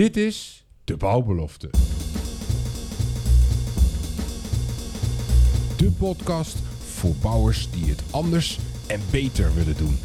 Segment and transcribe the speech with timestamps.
[0.00, 1.70] Dit is De Bouwbelofte.
[5.76, 6.56] De podcast
[6.94, 9.98] voor bouwers die het anders en beter willen doen.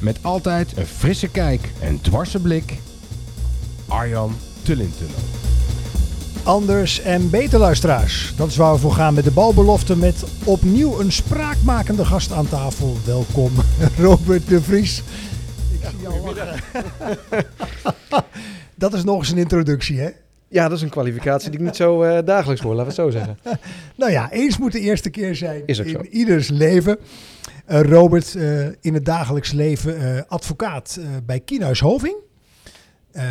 [0.00, 2.78] Met altijd een frisse kijk en dwarse blik.
[3.88, 5.18] Arjan Tullintunnel.
[6.42, 8.32] Anders en beter luisteraars.
[8.36, 12.48] Dat is waar we voor gaan met de balbelofte met opnieuw een spraakmakende gast aan
[12.48, 12.96] tafel.
[13.04, 13.52] Welkom
[13.98, 15.02] Robert de Vries.
[15.84, 18.24] Ik zie jou lachen.
[18.74, 20.10] Dat is nog eens een introductie hè?
[20.48, 23.12] Ja, dat is een kwalificatie die ik niet zo eh, dagelijks hoor, laten we het
[23.14, 23.38] zo zeggen.
[23.96, 26.00] Nou ja, eens moet de eerste keer zijn Is ook in zo.
[26.02, 26.98] ieders leven.
[27.66, 32.16] Eh, Robert, eh, in het dagelijks leven eh, advocaat eh, bij Kienhuis Hoving.
[33.12, 33.24] Eh,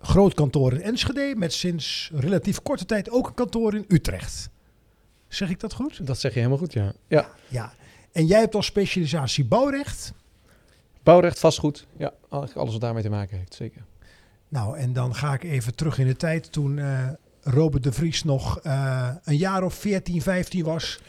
[0.00, 4.50] groot kantoor in Enschede met sinds relatief korte tijd ook een kantoor in Utrecht.
[5.28, 6.06] Zeg ik dat goed?
[6.06, 6.92] Dat zeg je helemaal goed, ja.
[7.08, 7.72] Ja, Ja.
[8.12, 10.12] En jij hebt als specialisatie bouwrecht.
[11.10, 11.86] Bouwrecht, vastgoed.
[11.96, 13.82] Ja, eigenlijk alles wat daarmee te maken heeft, zeker.
[14.48, 17.08] Nou, en dan ga ik even terug in de tijd toen eh,
[17.42, 21.00] Robert de Vries nog eh, een jaar of 14, 15 was.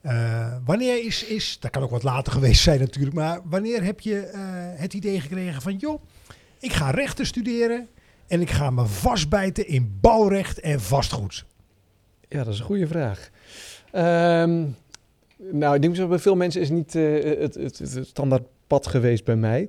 [0.00, 4.00] Eh, wanneer is, is, dat kan ook wat later geweest zijn natuurlijk, maar wanneer heb
[4.00, 4.30] je
[4.76, 6.02] het idee gekregen van, joh,
[6.58, 7.88] ik ga rechten studeren
[8.26, 11.44] en ik ga me vastbijten in bouwrecht en vastgoed?
[12.28, 13.30] Ja, dat is een goede vraag.
[13.90, 14.64] Ehm,
[15.36, 18.86] nou, ik denk dat bij veel mensen is niet het, het, het, het standaard pad
[18.86, 19.68] geweest bij mij.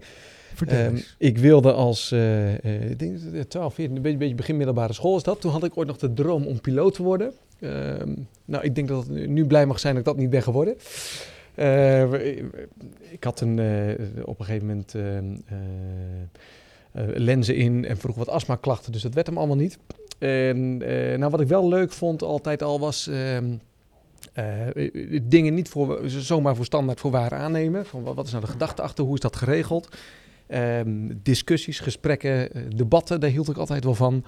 [0.86, 2.54] Ehm, ik wilde als, eh,
[2.90, 5.42] ik denk dat het 12, 14, een beetje, beetje begin middelbare school is dat.
[5.42, 7.34] Toen had ik ooit nog de droom om piloot te worden.
[7.60, 8.14] Ehm,
[8.46, 10.74] nou, ik denk dat het nu blij mag zijn dat ik dat niet ben geworden.
[11.56, 11.66] Eh,
[12.10, 12.50] we-
[13.12, 15.36] ik had een, eh, op een gegeven moment ehm,
[17.24, 19.78] lenzen in en vroeg wat astmaklachten, dus dat werd hem allemaal niet.
[20.20, 20.78] En
[21.20, 23.46] nou, wat ik wel leuk vond altijd al was ehm,
[24.34, 27.86] eh, dingen niet voor, zomaar voor standaard voor waar aannemen.
[27.86, 29.96] Van wat is nou de gedachte achter, hoe is dat geregeld?
[30.48, 34.24] Ehm, discussies, gesprekken, eh, debatten, daar hield ik altijd wel van.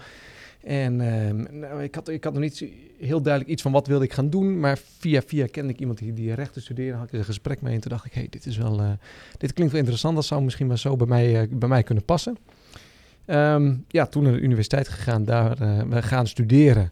[0.66, 2.66] En ehm, nou, ik, had, ik had nog niet
[3.00, 4.60] heel duidelijk iets van wat wilde ik gaan doen.
[4.60, 6.98] Maar via via kende ik iemand die, die rechten studeerde.
[6.98, 8.92] Had ik er een gesprek mee en toen dacht ik, hey, dit, is wel, eh,
[9.38, 10.16] dit klinkt wel interessant.
[10.16, 12.38] Dat zou misschien wel zo bij mij, eh, bij mij kunnen passen.
[13.26, 16.92] Ehm, ja, toen naar de universiteit gegaan, daar eh, we gaan studeren.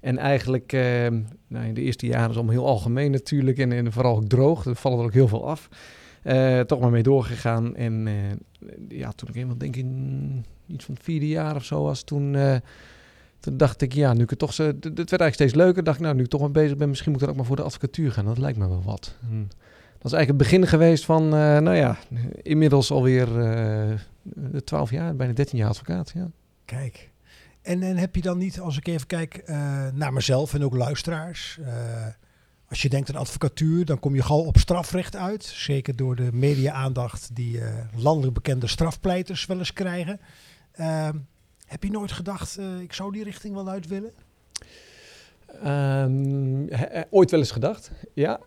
[0.00, 3.58] En eigenlijk, ehm, nou, in de eerste jaren is het heel algemeen natuurlijk.
[3.58, 5.68] En, vooral ook droog, er vallen er ook heel veel af.
[6.22, 7.76] Eh, toch maar mee doorgegaan.
[7.76, 8.14] En eh,
[8.88, 12.34] ja, toen ik eenmaal denk in iets van het vierde jaar of zo was, toen,
[12.34, 12.56] eh,
[13.40, 15.84] toen dacht ik, ja, nu ik het toch het werd eigenlijk steeds leuker.
[15.84, 17.56] Dacht ik, nou, nu ik toch maar bezig ben, misschien moet ik ook maar voor
[17.56, 18.24] de advocatuur gaan.
[18.24, 19.16] Dat lijkt me wel wat.
[19.30, 19.48] En
[19.98, 21.98] dat is eigenlijk het begin geweest van, eh, nou ja,
[22.42, 23.94] inmiddels alweer eh
[24.64, 26.12] 12 jaar, bijna 13 jaar advocaat.
[26.14, 26.30] Ja.
[26.64, 27.10] Kijk.
[27.68, 29.56] En, en heb je dan niet, als ik even kijk eh,
[29.92, 31.58] naar mezelf en ook luisteraars.
[31.64, 32.06] eh,
[32.68, 35.44] als je denkt aan advocatuur, dan kom je gauw op strafrecht uit.
[35.44, 40.20] Zeker door de media-aandacht die eh, landelijk bekende strafpleiters wel eens krijgen.
[40.72, 41.16] Ehm,
[41.66, 44.12] heb je nooit gedacht, ik zou die richting wel uit willen?
[45.62, 46.66] Ehm,
[47.10, 48.40] ooit wel eens gedacht, ja.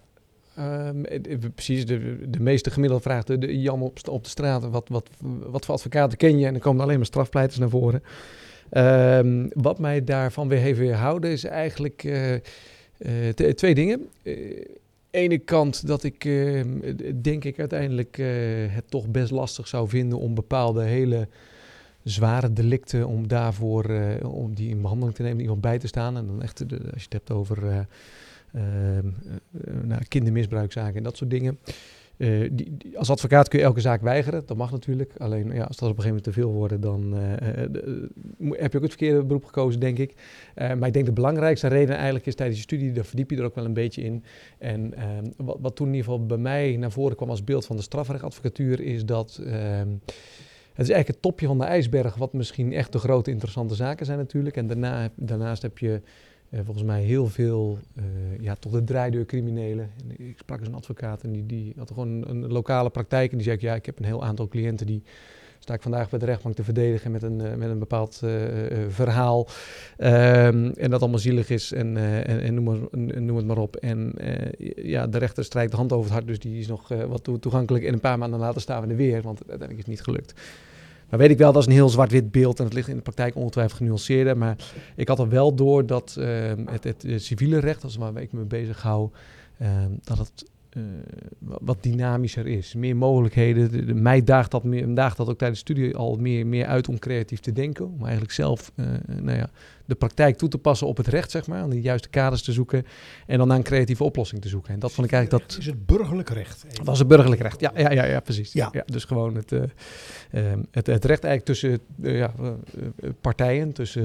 [0.55, 4.69] Ehm, eh, eh, precies, de, de meeste gemiddelde vraagt de, de op, op de straat,
[4.69, 5.09] wat, wat,
[5.49, 6.45] wat voor advocaten ken je?
[6.45, 8.03] En dan komen alleen maar strafpleiters naar voren.
[8.71, 12.35] Ehm, wat mij daarvan weer heeft weerhouden is eigenlijk eh,
[13.01, 14.07] eh, twee dingen.
[14.23, 14.35] Eh,
[15.11, 16.63] ene kant dat ik, eh,
[17.21, 18.17] denk ik uiteindelijk
[18.69, 21.27] het toch best lastig zou vinden om bepaalde hele
[22.03, 23.85] zware delicten, om daarvoor,
[24.23, 26.17] om die in behandeling te nemen, iemand bij te staan.
[26.17, 27.87] En dan echt, als je het hebt over
[28.53, 29.07] ehm,
[29.83, 31.57] nou, kindermisbruikzaken en dat soort dingen.
[32.21, 32.49] Eh,
[32.95, 35.13] als advocaat kun je elke zaak weigeren, dat mag natuurlijk.
[35.17, 37.69] Alleen ja, als dat op een gegeven moment te veel wordt, dan eh, eh,
[38.49, 40.13] heb je ook het verkeerde beroep gekozen, denk ik.
[40.55, 43.43] Maar ik denk de belangrijkste reden eigenlijk is tijdens je studie, daar verdiep je er
[43.43, 44.23] ook wel een beetje in.
[44.57, 47.65] En ehm, wat, wat toen in ieder geval bij mij naar voren kwam als beeld
[47.65, 49.89] van de strafrechtadvocatuur, is dat ehm,
[50.73, 54.05] het is eigenlijk het topje van de ijsberg, wat misschien echt de grote interessante zaken
[54.05, 54.57] zijn natuurlijk.
[54.57, 56.01] En daarna, daarnaast heb je
[56.51, 58.03] volgens mij heel veel, eh,
[58.39, 59.89] ja, tot de draaideurcriminelen.
[60.09, 63.31] En ik sprak eens een advocaat en die, die had gewoon een, lokale praktijk.
[63.31, 65.03] En die zei, ik, ja, ik heb een heel aantal cliënten die
[65.59, 68.65] sta ik vandaag bij de rechtbank te verdedigen met een, eh, met een bepaald eh,
[68.83, 69.47] eh, verhaal.
[69.97, 72.63] Ehm, en dat allemaal zielig is en, eh, en,
[73.25, 73.75] noem, het maar op.
[73.75, 76.91] En eh, ja, de rechter strijkt de hand over het hart, dus die is nog
[76.91, 77.83] eh, wat toe- toegankelijk.
[77.85, 80.33] En een paar maanden later staan we er weer, want uiteindelijk is het niet gelukt.
[81.11, 83.01] Maar weet ik wel, dat is een heel zwart-wit beeld en het ligt in de
[83.01, 84.37] praktijk ongetwijfeld genuanceerder.
[84.37, 84.55] Maar
[84.95, 88.21] ik had er wel door dat ehm, het, het, eh, civiele recht, dat is waar
[88.21, 89.09] ik me bezig hou,
[89.57, 90.83] ehm, dat het eh,
[91.39, 92.73] wat dynamischer is.
[92.73, 93.71] Meer mogelijkheden.
[93.71, 96.65] De, de, mij daagt dat, meer, daagt dat ook tijdens de studie al meer, meer
[96.65, 97.85] uit om creatief te denken.
[97.85, 98.85] Om eigenlijk zelf uh,
[99.21, 99.49] nou ja,
[99.85, 101.63] de praktijk toe te passen op het recht, zeg maar.
[101.63, 102.85] Om de juiste kaders te zoeken.
[103.27, 104.73] En dan naar een creatieve oplossing te zoeken.
[104.73, 105.57] En dat vond ik eigenlijk dat...
[105.57, 106.65] Is het burgerlijk recht?
[106.73, 108.53] Dat was het burgerlijk recht, ja, ja, ja, ja precies.
[108.53, 108.69] Ja.
[108.71, 109.61] ja dus gewoon het, uh,
[110.71, 112.33] het, het recht eigenlijk tussen ja,
[113.21, 113.73] partijen.
[113.73, 114.03] Tussen,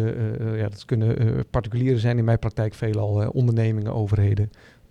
[0.56, 4.50] ja, dat kunnen particulieren zijn in mijn praktijk veelal ondernemingen, overheden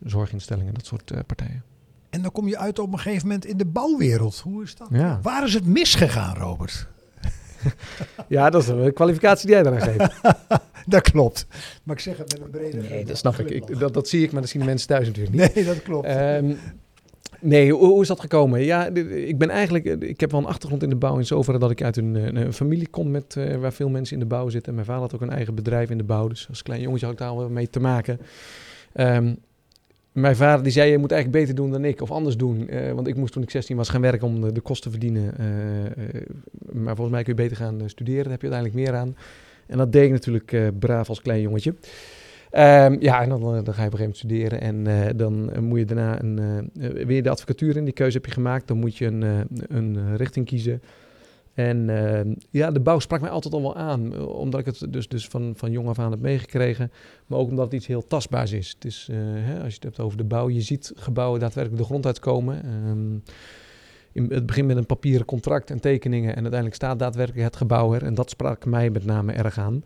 [0.10, 1.64] zorginstellingen, dat soort uh, partijen.
[2.10, 4.40] En dan kom je uit op een gegeven moment in de bouwwereld.
[4.40, 4.88] Hoe is dat?
[4.92, 5.20] Ja.
[5.22, 6.88] Waar is het misgegaan, Robert?
[8.28, 10.22] ja, dat is een kwalificatie die jij daaraan geeft.
[10.94, 11.48] dat klopt.
[11.84, 12.78] Maar ik zeg het met een brede...
[12.78, 13.50] Nee, dat snap ik.
[13.50, 13.80] ik.
[13.80, 15.56] dat, dat zie ik, maar dat zien de mensen thuis natuurlijk niet.
[15.56, 16.08] Nee, dat klopt.
[16.10, 16.58] Um,
[17.40, 18.62] Nee, hoe, hoe, is dat gekomen?
[18.62, 21.72] Ja, ik ben eigenlijk, ik heb wel een achtergrond in de bouw in zoverre dat
[21.72, 24.70] ik uit een, een familie kom met, uh, waar veel mensen in de bouw zitten.
[24.70, 27.06] En mijn vader had ook een eigen bedrijf in de bouw, dus als klein jongetje
[27.06, 28.20] had ik daar wel mee te maken.
[28.94, 29.38] Um,
[30.16, 32.68] mijn vader die zei, je moet eigenlijk beter doen dan ik of anders doen.
[32.70, 35.34] Uh, want ik moest toen ik 16 was gaan werken om de, kosten te verdienen.
[35.40, 36.22] Uh,
[36.84, 39.16] maar volgens mij kun je beter gaan studeren, daar heb je uiteindelijk meer aan.
[39.68, 41.70] En dat deed ik natuurlijk braaf als klein jongetje.
[41.70, 45.80] Um, ja, en dan, dan ga je op een gegeven moment studeren en dan moet
[45.80, 46.72] je daarna een,
[47.08, 47.84] weer de advocatuur in.
[47.84, 50.82] Die keuze heb je gemaakt, dan moet je een, een richting kiezen.
[51.56, 54.88] En uh, ja, de bouw sprak mij altijd al wel aan, eh, omdat ik het
[54.90, 56.92] dus, dus van, van jong af aan heb meegekregen.
[57.26, 58.70] Maar ook omdat het iets heel tastbaars is.
[58.70, 61.82] Het is uh, hè, als je het hebt over de bouw, je ziet gebouwen daadwerkelijk
[61.82, 62.66] de grond uitkomen.
[62.88, 63.24] Um,
[64.12, 67.94] in het begin met een papieren contract en tekeningen en uiteindelijk staat daadwerkelijk het gebouw
[67.94, 68.04] er.
[68.04, 69.84] En dat sprak mij met name erg aan.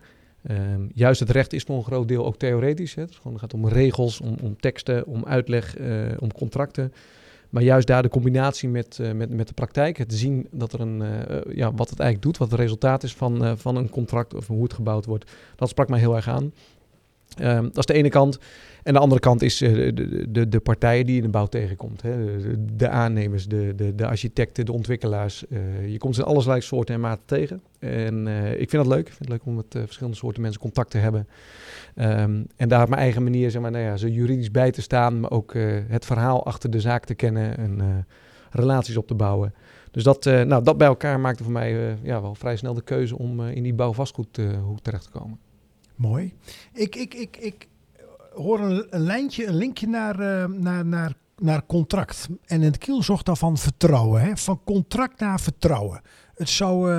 [0.51, 2.95] Um, juist het recht is voor een groot deel ook theoretisch.
[2.95, 3.01] Hè.
[3.01, 5.75] Het, gewoon, gaat om regels, om, om teksten, om uitleg,
[6.19, 6.93] om contracten.
[7.49, 10.79] Maar juist daar de combinatie met, uh, met, met de praktijk, het zien dat er
[10.79, 14.33] een, uh, ja, wat het eigenlijk doet, wat het resultaat is van, van een contract
[14.33, 16.53] of hoe het gebouwd wordt, dat sprak mij heel erg aan.
[17.41, 18.39] Um, dat is de ene kant.
[18.83, 19.93] En de andere kant is de,
[20.29, 22.01] de, de, partijen die je in de bouw tegenkomt.
[22.01, 22.15] Hè.
[22.75, 25.45] De, aannemers, de, de, architecten, de ontwikkelaars.
[25.87, 27.61] je komt ze in allerlei soorten en maten tegen.
[27.79, 29.07] En ik vind dat leuk.
[29.07, 31.27] Ik vind het leuk om met verschillende soorten mensen contact te hebben.
[31.95, 34.81] Um, en daar op mijn eigen manier zeg maar, nou ja, zo juridisch bij te
[34.81, 35.53] staan, maar ook
[35.87, 38.05] het verhaal achter de zaak te kennen en
[38.51, 39.53] relaties op te bouwen.
[39.91, 43.17] Dus dat, nou, dat bij elkaar maakte voor mij ja, wel vrij snel de keuze
[43.17, 45.39] om in die bouwvastgoedhoek terecht te komen.
[45.99, 46.33] Mooi.
[46.73, 47.67] Ik, ik, ik, ik
[48.33, 52.27] hoor een, een lijntje, een linkje naar, naar, naar, naar contract.
[52.45, 54.21] En het kiel zocht daarvan vertrouwen.
[54.21, 54.37] Hè?
[54.37, 56.01] Van contract naar vertrouwen.
[56.35, 56.91] Het zou,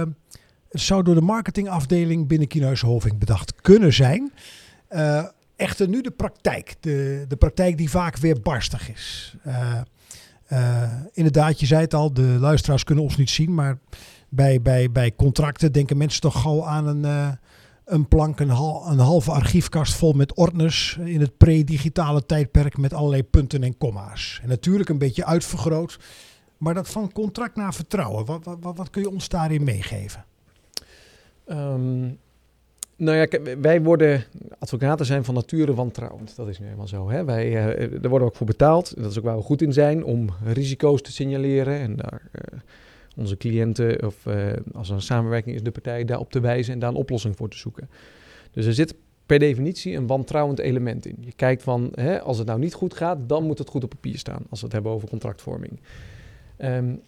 [0.69, 2.85] het zou door de marketingafdeling binnen Kienhuis
[3.19, 4.33] bedacht kunnen zijn.
[4.91, 5.25] Uh,
[5.57, 6.75] echter nu de praktijk.
[6.81, 9.37] De, de praktijk die vaak weer barstig is.
[11.13, 13.55] Inderdaad, je zei het al, de luisteraars kunnen ons niet zien.
[13.55, 13.79] Maar
[14.29, 17.39] bij, bij, bij contracten denken mensen toch gauw aan een,
[17.91, 20.99] een plank, een, hal, een halve archiefkast vol met ordners.
[21.05, 24.41] In het pre-digitale tijdperk met allerlei punten en komma's.
[24.43, 25.99] En natuurlijk een beetje uitvergroot.
[26.59, 30.25] Maar dat van contract naar vertrouwen, wat, wat, wat kun je ons daarin meegeven?
[31.47, 32.19] Um,
[32.97, 34.25] nou ja, wij worden,
[34.59, 36.37] advocaten zijn van nature wantrouwend.
[36.37, 37.11] Dat is nu helemaal zo.
[37.11, 37.25] Hè?
[37.25, 38.95] Wij, uh, daar worden we ook voor betaald.
[38.97, 41.79] Dat is ook waar we goed in zijn, om risico's te signaleren.
[41.79, 42.61] En daar uh,
[43.17, 46.79] onze cliënten, of uh, als er een samenwerking is, de partij daarop te wijzen en
[46.79, 47.91] daar een oplossing voor te zoeken.
[48.51, 48.95] Dus er zit
[49.27, 51.17] per definitie een wantrouwend element in.
[51.21, 53.91] Je kijkt van, hè, als het nou niet goed gaat, dan moet het goed op
[53.91, 54.43] papier staan.
[54.51, 55.81] Als we het hebben over contractvorming.
[56.59, 57.01] Um,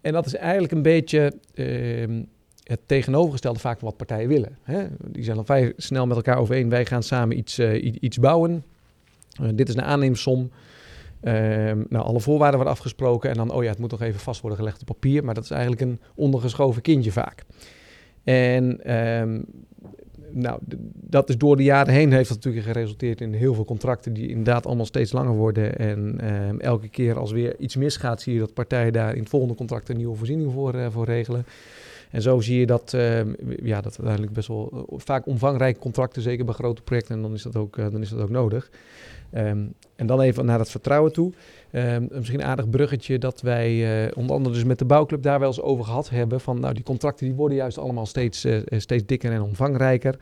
[0.00, 1.32] en dat is eigenlijk een beetje...
[1.54, 2.22] Uh,
[2.66, 4.58] het tegenovergestelde vaak wat partijen willen.
[4.62, 4.86] Hè?
[5.04, 6.68] Die zijn al vrij snel met elkaar overeen.
[6.68, 8.64] Wij gaan samen iets, uh, iets bouwen.
[9.42, 10.50] Uh, dit is een aanneemsom.
[11.22, 11.32] Uh,
[11.88, 13.30] nou, alle voorwaarden worden afgesproken.
[13.30, 15.24] En dan, oh ja, het moet nog even vast worden gelegd op papier.
[15.24, 17.44] Maar dat is eigenlijk een ondergeschoven kindje vaak.
[18.24, 19.44] En um,
[20.30, 20.58] nou,
[20.94, 24.28] dat is door de jaren heen heeft dat natuurlijk geresulteerd in heel veel contracten die
[24.28, 25.78] inderdaad allemaal steeds langer worden.
[25.78, 29.28] En uh, elke keer als weer iets misgaat, zie je dat partijen daar in het
[29.28, 31.44] volgende contract een nieuwe voorziening voor, uh, voor regelen.
[32.10, 33.20] En zo zie je dat, uh,
[33.62, 37.32] ja, dat uiteindelijk best wel uh, vaak omvangrijke contracten, zeker bij grote projecten, en dan
[37.32, 38.70] is dat ook, uh, dan is dat ook nodig.
[39.34, 41.32] Um, en dan even naar het vertrouwen toe.
[41.72, 45.48] Um, misschien een aardig bruggetje dat wij onder andere dus met de bouwclub daar wel
[45.48, 46.40] eens over gehad hebben.
[46.40, 50.18] Van nou, die contracten die worden juist allemaal steeds, steeds dikker en omvangrijker.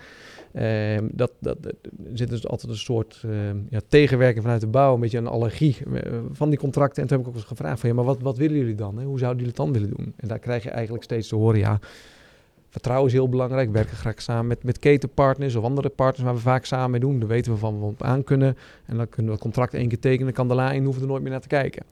[0.58, 1.74] Um, dat, dat, er
[2.12, 3.32] zit dus altijd een soort uh,
[3.68, 6.00] ja, tegenwerking vanuit de bouw, een beetje een allergie uh,
[6.32, 7.02] van die contracten.
[7.02, 8.98] En toen heb ik ook eens gevraagd van ja, maar wat, wat willen jullie dan?
[8.98, 9.04] Hè?
[9.04, 10.14] Hoe zouden jullie het dan willen doen?
[10.16, 11.78] En daar krijg je eigenlijk steeds te horen, ja,
[12.68, 13.66] vertrouwen is heel belangrijk.
[13.66, 17.00] We werken graag samen met, met ketenpartners of andere partners waar we vaak samen mee
[17.00, 17.18] doen.
[17.18, 18.56] Dan weten we van we op aan kunnen.
[18.86, 21.08] En dan kunnen we het contract één keer tekenen, kan de la in, hoeven er
[21.08, 21.82] nooit meer naar te kijken.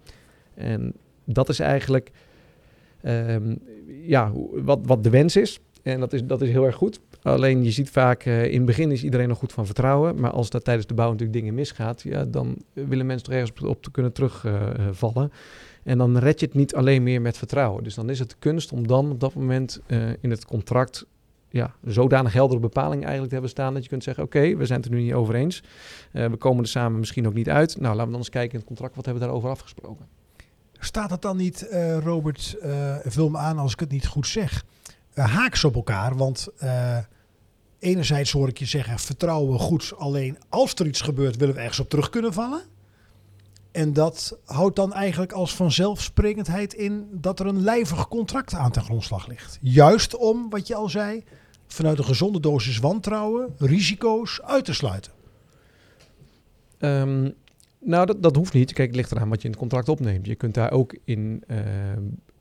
[0.54, 0.92] En
[1.24, 2.10] dat is eigenlijk
[3.04, 3.58] um,
[4.02, 5.60] ja, wat, wat de wens is.
[5.82, 7.00] En dat is, dat is heel erg goed.
[7.22, 10.20] Alleen je ziet vaak, in het begin is iedereen nog goed van vertrouwen.
[10.20, 13.60] Maar als dat tijdens de bouw natuurlijk dingen misgaat, ja, dan willen mensen toch ergens
[13.60, 15.32] op, op te kunnen terugvallen.
[15.82, 17.84] en dan red je het niet alleen meer met vertrouwen.
[17.84, 19.80] Dus dan is het de kunst om dan op dat moment
[20.20, 21.06] in het contract
[21.48, 24.80] ja, zodanig heldere bepaling eigenlijk te hebben staan dat je kunt zeggen: Oké, we zijn
[24.80, 25.62] het er nu niet over eens.
[26.12, 27.80] We komen er samen misschien ook niet uit.
[27.80, 30.06] Nou, laten we dan eens kijken in het contract, wat hebben we daarover afgesproken?
[30.78, 31.68] Staat het dan niet,
[32.02, 32.56] Robert,
[33.04, 34.64] vul me aan als ik het niet goed zeg,
[35.14, 36.16] haaks op elkaar?
[36.16, 36.48] Want
[37.78, 41.80] enerzijds hoor ik je zeggen: vertrouwen goed, alleen als er iets gebeurt, willen we ergens
[41.80, 42.62] op terug kunnen vallen.
[43.72, 48.82] En dat houdt dan eigenlijk als vanzelfsprekendheid in dat er een lijvig contract aan ten
[48.82, 49.58] grondslag ligt.
[49.60, 51.24] Juist om, wat je al zei,
[51.66, 55.12] vanuit een gezonde dosis wantrouwen, risico's uit te sluiten.
[56.78, 57.34] Um,
[57.78, 58.72] nou, dat, dat hoeft niet.
[58.72, 60.26] Kijk, het ligt eraan wat je in het contract opneemt.
[60.26, 61.58] Je kunt daar ook in, uh,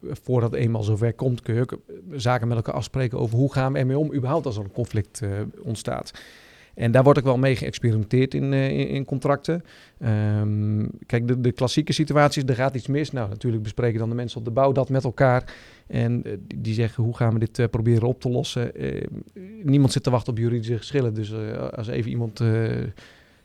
[0.03, 1.77] voordat het eenmaal zover komt, kun je ook
[2.11, 5.21] zaken met elkaar afspreken over hoe gaan we ermee om, überhaupt als er een conflict
[5.23, 5.29] uh,
[5.63, 6.13] ontstaat.
[6.73, 9.63] En daar wordt ook wel mee geëxperimenteerd in, uh, in, contracten.
[10.39, 13.11] Um, kijk, de, de klassieke situaties, er gaat iets mis.
[13.11, 15.53] Nou, natuurlijk bespreken dan de mensen op de bouw dat met elkaar.
[15.87, 16.23] En
[16.55, 18.71] die zeggen, hoe gaan we dit proberen op te lossen?
[19.63, 21.13] niemand zit te wachten op juridische geschillen.
[21.13, 21.33] Dus
[21.75, 22.41] als even iemand...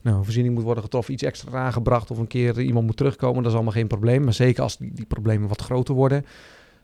[0.06, 3.46] nou, voorziening moet worden getroffen, iets extra aangebracht of een keer iemand moet terugkomen, dat
[3.46, 4.24] is allemaal geen probleem.
[4.24, 6.24] Maar zeker als die, die problemen wat groter worden,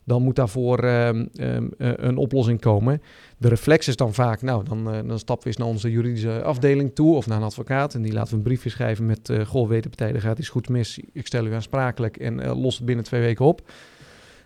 [0.05, 3.02] dan moet daarvoor um, um, een oplossing komen.
[3.38, 6.43] De reflex is dan vaak, nou, dan, uh, dan stappen we eens naar onze juridische
[6.43, 7.95] afdeling toe of naar een advocaat.
[7.95, 10.38] En die laten we een briefje schrijven met, uh, goh, weet de partij, er gaat
[10.38, 11.00] iets goed mis.
[11.12, 13.62] Ik stel u aansprakelijk en los het binnen twee weken op.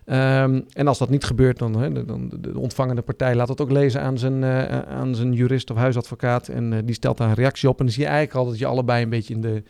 [0.09, 3.61] Um, en als dat niet gebeurt, dan, hè, dan de, de ontvangende partij laat het
[3.61, 4.45] ook lezen aan zijn,
[4.87, 6.49] aan zijn jurist of huisadvocaat.
[6.49, 7.79] En die stelt daar een reactie op.
[7.79, 9.63] En dan zie je eigenlijk al dat je allebei een beetje in de,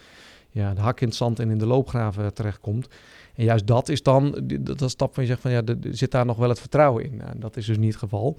[0.51, 2.89] ja, de hak in het zand en in de loopgraven terechtkomt.
[3.35, 6.27] En juist dat is dan, dat stap van je zegt van ja, er zit daar
[6.27, 7.17] nog wel het vertrouwen in.
[7.17, 8.39] Nou, dat is dus niet het geval.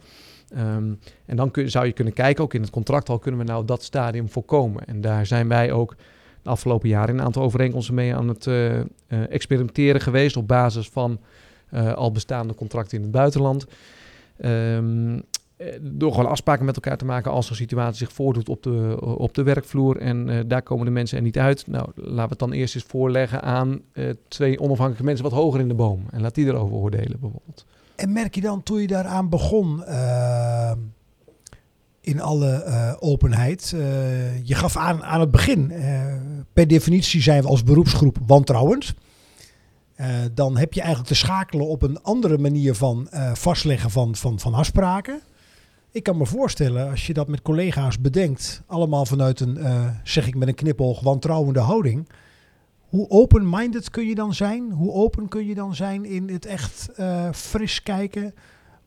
[0.57, 3.45] Um, en dan kun, zou je kunnen kijken, ook in het contract al, kunnen we
[3.45, 4.85] nou dat stadium voorkomen?
[4.85, 5.95] En daar zijn wij ook
[6.41, 8.79] de afgelopen jaren een aantal overeenkomsten mee aan het uh,
[9.29, 11.19] experimenteren geweest op basis van
[11.71, 13.65] uh, al bestaande contracten in het buitenland.
[14.45, 15.23] Um,
[15.81, 19.33] door gewoon afspraken met elkaar te maken als een situatie zich voordoet op de, op
[19.33, 21.67] de werkvloer en uh, daar komen de mensen er niet uit.
[21.67, 23.81] Nou, laten we het dan eerst eens voorleggen aan
[24.27, 26.05] twee onafhankelijke mensen wat hoger in de boom.
[26.11, 27.65] En laat die erover oordelen bijvoorbeeld.
[27.95, 29.83] En merk je dan toen je daaraan begon,
[32.01, 32.65] in alle
[32.99, 33.69] openheid,
[34.43, 35.73] je gaf aan aan het begin,
[36.53, 38.93] per definitie zijn we als beroepsgroep wantrouwend.
[40.33, 44.53] Dan heb je eigenlijk te schakelen op een andere manier van vastleggen van, van, van
[44.53, 45.21] afspraken.
[45.91, 50.27] Ik kan me voorstellen, als je dat met collega's bedenkt, allemaal vanuit een, uh, zeg
[50.27, 52.09] ik met een knipoog, wantrouwende houding.
[52.89, 54.71] Hoe open-minded kun je dan zijn?
[54.71, 56.89] Hoe open kun je dan zijn in het echt
[57.33, 58.33] fris kijken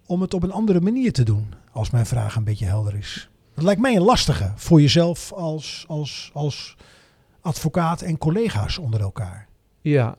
[0.06, 1.54] om het op een andere manier te doen?
[1.72, 3.30] Als mijn vraag een beetje helder is.
[3.54, 6.76] Dat lijkt mij een lastige voor jezelf als, als, als
[7.40, 9.48] advocaat en collega's onder elkaar.
[9.80, 10.16] Ja,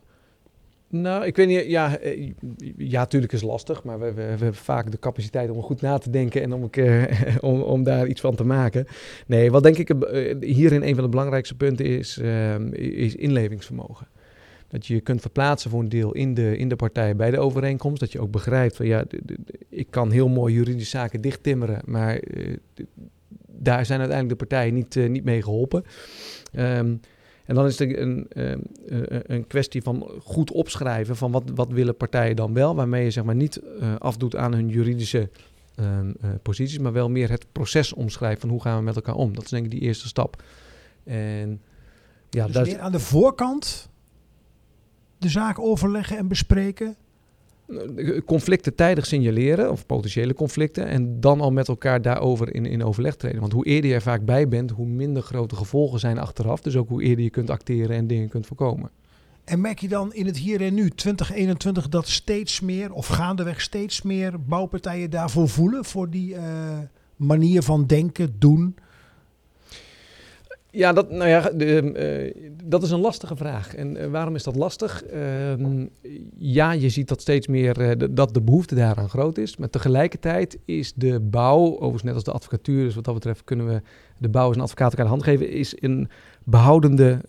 [0.92, 1.66] nou, ik weet niet.
[1.66, 2.32] Ja, eh,
[2.78, 3.84] ja natuurlijk is lastig.
[3.84, 6.70] Maar we, we, hebben vaak de capaciteit om goed na te denken en om,
[7.52, 8.86] om, om daar iets van te maken.
[9.28, 14.08] Nee, wat denk ik uh, hierin een van de belangrijkste punten is, uh, is inlevingsvermogen.
[14.68, 17.40] Dat je je kunt verplaatsen voor een deel in de, in de partij bij de
[17.40, 18.00] overeenkomst.
[18.00, 19.06] Dat je ook begrijpt van ja,
[19.70, 21.82] ik kan heel mooi juridische zaken dichttimmeren.
[21.86, 22.22] Maar
[23.48, 25.84] daar zijn uiteindelijk de partijen niet, niet mee geholpen.
[26.58, 27.00] Um,
[27.52, 28.64] en dan is het een, een,
[29.34, 33.24] een kwestie van goed opschrijven van wat, wat willen partijen dan wel, waarmee je zeg
[33.24, 35.30] maar niet uh, afdoet aan hun juridische
[35.80, 36.00] uh,
[36.42, 39.34] posities, maar wel meer het proces omschrijven van hoe gaan we met elkaar om.
[39.34, 40.44] Dat is denk ik die eerste stap.
[41.04, 41.62] En
[42.30, 43.90] ja, dus meer aan de voorkant
[45.18, 46.96] de zaak overleggen en bespreken
[48.26, 53.16] conflicten tijdig signaleren, of potentiële conflicten, en dan al met elkaar daarover in, in overleg
[53.16, 53.40] treden.
[53.40, 56.62] Want hoe eerder je er vaak bij bent, hoe minder grote gevolgen zijn achteraf.
[56.62, 58.90] Dus ook hoe eerder je kunt acteren en dingen kunt voorkomen.
[59.44, 63.62] En merk je dan in het hier en nu 2021 dat steeds meer, of gaandeweg
[63.62, 66.42] steeds meer bouwpartijen daarvoor voelen, voor die uh,
[67.16, 68.76] manier van denken, doen?
[70.74, 73.76] Ja, dat, nou ja, de, uh, dat is een lastige vraag.
[73.76, 75.04] En uh, waarom is dat lastig?
[75.14, 75.86] Uh,
[76.38, 79.58] ja, je ziet dat steeds meer de, dat de behoefte daaraan groot is.
[79.58, 83.68] Maar tegelijkertijd is de bouw, overigens net als de advocatuur, dus wat dat betreft kunnen
[83.68, 83.82] we
[84.18, 86.10] de bouw als een advocaat elkaar de hand geven, is een
[86.44, 87.22] behoudende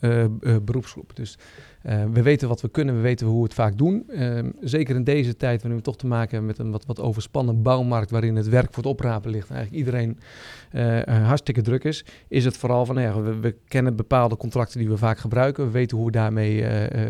[0.65, 1.17] beroepsgroep.
[1.17, 1.39] Dus
[1.87, 4.05] uh, we weten wat we kunnen, we weten hoe we het vaak doen.
[4.09, 7.01] Uh, zeker in deze tijd, wanneer we toch te maken hebben met een wat, wat
[7.01, 10.19] overspannen bouwmarkt, waarin het werk voor het oprapen ligt, en eigenlijk iedereen
[10.73, 14.97] uh, hartstikke druk is, is het vooral van, nou we, kennen bepaalde contracten die we
[14.97, 16.65] vaak gebruiken, we weten hoe we daarmee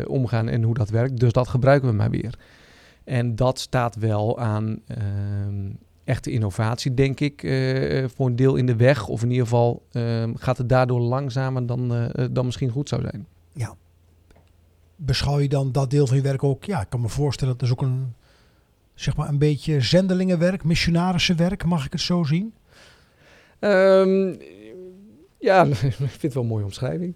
[0.07, 2.37] omgaan en hoe dat werkt, dus dat gebruiken we maar weer.
[3.03, 5.69] En dat staat wel aan, ehm,
[6.03, 9.07] echte innovatie, denk ik, eh, voor een deel in de weg.
[9.07, 13.01] Of in ieder geval ehm, gaat het daardoor langzamer dan, eh, dan misschien goed zou
[13.01, 13.27] zijn.
[13.53, 13.75] Ja.
[15.05, 16.63] Beschouw je dan dat deel van je werk ook?
[16.63, 18.13] Ja, ik kan me voorstellen dat is ook een,
[18.93, 22.53] zeg maar, een beetje zendelingenwerk, missionarissenwerk, mag ik het zo zien?
[23.59, 24.35] Ehm,
[25.43, 27.15] ja, ik vind het wel een mooie omschrijving.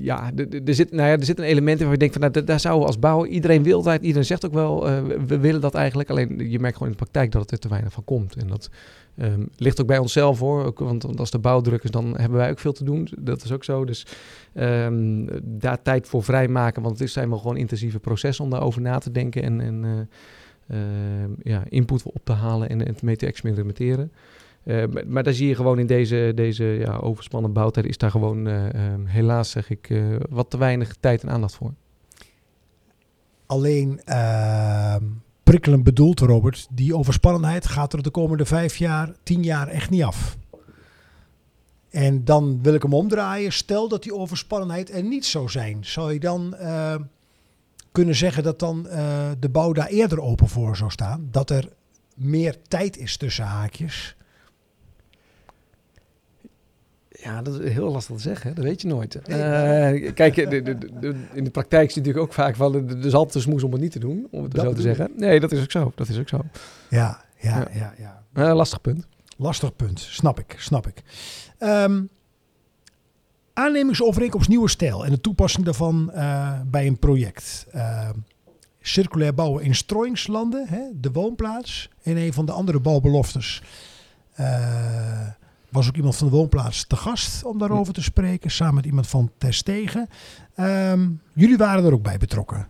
[0.00, 0.30] Ja,
[0.64, 2.60] er zit, nou ja, er zit een element in waar je denkt van, nou, daar
[2.60, 5.74] zouden we als bouwer, iedereen wil dat, iedereen zegt ook wel, eh, we willen dat
[5.74, 6.10] eigenlijk.
[6.10, 8.36] Alleen je merkt gewoon in de praktijk dat het er te weinig van komt.
[8.36, 8.70] En dat
[9.16, 12.38] ehm, ligt ook bij onszelf hoor, ook, want, als de bouw druk is, dan hebben
[12.38, 13.08] wij ook veel te doen.
[13.18, 13.84] Dat is ook zo.
[13.84, 14.06] Dus
[14.52, 18.80] ehm, daar tijd voor vrijmaken, want het is- zijn wel gewoon intensieve processen om daarover
[18.80, 20.78] na te denken en, en eh,
[21.22, 24.12] ehm, ja, input op te halen en, en mee te experimenteren.
[25.06, 28.64] Maar, daar zie je gewoon in deze, deze ja, overspannen bouwtijd is daar gewoon eh,
[29.04, 31.72] helaas zeg ik eh, wat te weinig tijd en aandacht voor.
[33.46, 34.00] Alleen
[35.44, 40.02] prikkelend bedoeld, Robert, die overspannenheid gaat er de komende vijf jaar, tien jaar echt niet
[40.02, 40.36] af.
[41.90, 43.52] En dan wil ik hem omdraaien.
[43.52, 45.84] Stel dat die overspannenheid er niet zou zijn.
[45.84, 46.94] Zou je dan eh,
[47.92, 51.28] kunnen zeggen dat dan eh, de bouw daar eerder open voor zou staan?
[51.30, 51.68] Dat er
[52.14, 54.16] meer tijd is tussen haakjes?
[57.24, 58.54] Ja, dat is heel lastig te zeggen, hè?
[58.54, 59.14] dat weet je nooit.
[59.14, 63.06] Eh, kijk, de, de, de- in de praktijk zie je natuurlijk ook vaak van, er
[63.06, 65.10] is altijd een smoes om het niet te doen, om het Dat zo te zeggen.
[65.16, 65.92] Nee, dat is ook zo.
[65.94, 66.40] Dat is ook zo.
[66.90, 67.68] Ja, ja, Ja.
[67.72, 68.22] ja, ja.
[68.48, 69.06] Eh, lastig punt.
[69.36, 71.02] Lastig punt, snap ik, snap ik.
[71.58, 72.02] Ehm,
[73.52, 77.66] aannemingsovereenkomst nieuwe stijl en de toepassing daarvan eh, bij een project.
[77.72, 78.12] Ehm,
[78.80, 81.90] circulair bouwen in strooingslanden, hè, de woonplaats.
[82.02, 83.62] En een van de andere bouwbeloftes
[85.74, 89.06] was ook iemand van de woonplaats te gast om daarover te spreken, samen met iemand
[89.06, 90.08] van Terstegen.
[90.54, 92.68] Ehm jullie waren er ook bij betrokken.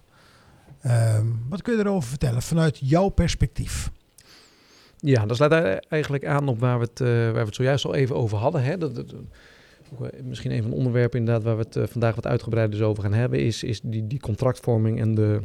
[0.81, 3.91] Ehm, wat kun je erover vertellen vanuit jouw perspectief?
[4.99, 7.85] Ja, dat sluit e- eigenlijk aan op waar we het, eh, waar we het zojuist
[7.85, 8.63] al even over hadden.
[8.63, 8.79] Hè?
[8.79, 9.05] Dat,
[10.23, 13.03] misschien een van de onderwerpen inderdaad waar we het eh, vandaag wat uitgebreider dus over
[13.03, 15.41] gaan hebben, is, is die, die contractvorming en de,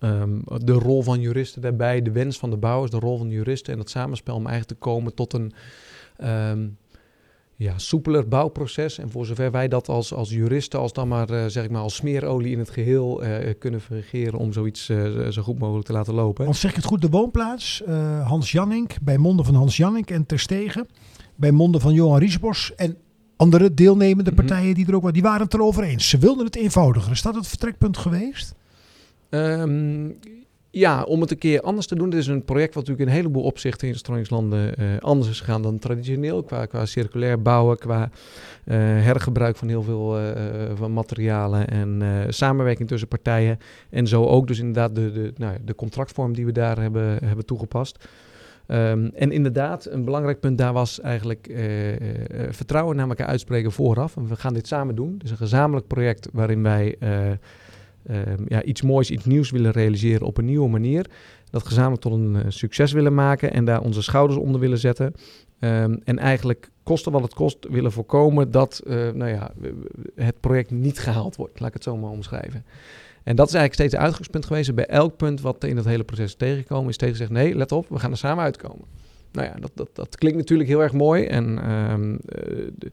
[0.00, 3.34] ehm, de rol van juristen daarbij, de wens van de bouwers, de rol van de
[3.34, 5.52] juristen en het samenspel om eigenlijk te komen tot een
[6.20, 6.66] ehm,
[7.60, 8.98] ja, soepeler bouwproces.
[8.98, 11.82] En voor zover wij dat als, als juristen, als dan maar, eh, zeg ik maar,
[11.82, 15.92] als smeerolie in het geheel eh, kunnen vergeren om zoiets eh, zo goed mogelijk te
[15.92, 16.44] laten lopen.
[16.44, 17.82] Want zeg ik het goed, de woonplaats,
[18.24, 20.88] Hans Jannink, bij monden van Hans Jannink en Terstegen,
[21.34, 22.96] bij monden van Johan Riesbos en
[23.36, 24.40] andere deelnemende Mhm.
[24.40, 26.08] partijen die er ook waren, die waren het erover eens.
[26.08, 27.12] Ze wilden het eenvoudiger.
[27.12, 28.54] Is dat het vertrekpunt geweest?
[29.28, 30.08] Ehm,
[30.70, 32.10] ja, om het een keer anders te doen.
[32.10, 35.40] Dit is een project wat natuurlijk in een heleboel opzichten in strooingslanden eh anders is
[35.40, 36.42] gegaan dan traditioneel.
[36.42, 38.10] Qua, qua circulair bouwen, qua
[38.64, 43.58] eh, hergebruik van heel veel eh, van materialen en samenwerking tussen partijen.
[43.90, 47.18] En zo ook dus inderdaad de, de, nou, ja, de contractvorm die we daar hebben,
[47.24, 48.08] hebben toegepast.
[48.66, 51.50] Ehm, en inderdaad, een belangrijk punt daar was eigenlijk
[52.50, 54.14] vertrouwen naar elkaar uitspreken vooraf.
[54.28, 55.12] We gaan dit samen doen.
[55.12, 56.96] Het is een gezamenlijk project waarin wij
[58.06, 61.06] ehm, ja, iets moois, iets nieuws willen realiseren op een nieuwe manier.
[61.50, 65.14] Dat gezamenlijk tot een eh, succes willen maken en daar onze schouders onder willen zetten.
[65.58, 69.50] Ehm, en eigenlijk koste wat het kost willen voorkomen dat eh, nou ja,
[70.14, 71.60] het project niet gehaald wordt.
[71.60, 72.64] Laat ik het zo maar omschrijven.
[73.22, 74.74] En dat is eigenlijk steeds het uitgangspunt geweest.
[74.74, 77.72] Bij elk punt wat in het hele proces is tegengekomen, is tegen gezegd: nee, let
[77.72, 78.84] op, we gaan er samen uitkomen.
[79.32, 81.24] Nou ja, dat, dat, dat klinkt natuurlijk heel erg mooi.
[81.24, 82.90] En ehm, eh,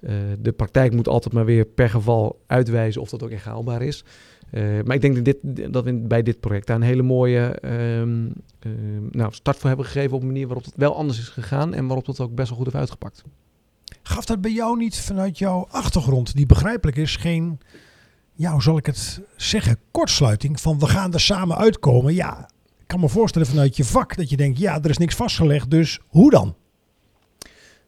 [0.00, 3.82] eh, de praktijk moet altijd maar weer per geval uitwijzen of dat ook echt haalbaar
[3.82, 4.04] is.
[4.50, 7.40] Eh, maar ik denk dat, dit, dat we bij dit project daar een hele mooie
[7.40, 11.28] ehm, ehm, nou, start voor hebben gegeven op een manier waarop het wel anders is
[11.28, 13.24] gegaan en waarop dat ook best wel goed heeft uitgepakt.
[14.02, 17.60] Gaf dat bij jou niet vanuit jouw achtergrond, die begrijpelijk is, geen,
[18.32, 22.14] ja, hoe zal ik het zeggen, kortsluiting van we gaan er samen uitkomen?
[22.14, 25.14] Ja, ik kan me voorstellen vanuit je vak dat je denkt, ja, er is niks
[25.14, 26.54] vastgelegd, dus hoe dan?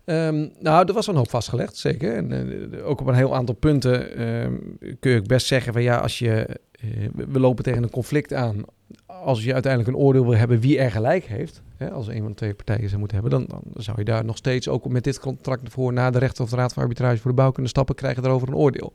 [0.04, 2.16] Ehm, nou, er was een hoop vastgelegd, zeker.
[2.16, 2.32] En
[2.72, 4.54] eh, ook op een heel aantal punten ehm,
[5.00, 6.88] kun je best zeggen van ja, als je, eh,
[7.28, 8.62] we lopen tegen een conflict aan.
[9.06, 12.28] Als je uiteindelijk een oordeel wil hebben wie er gelijk heeft, hè, als een van
[12.28, 15.04] de twee partijen zou moeten hebben, dan, dan zou je daar nog steeds ook met
[15.04, 17.70] dit contract voor naar de rechter of de Raad van Arbitrage voor de Bouw kunnen
[17.70, 18.92] stappen, krijgen daarover een oordeel.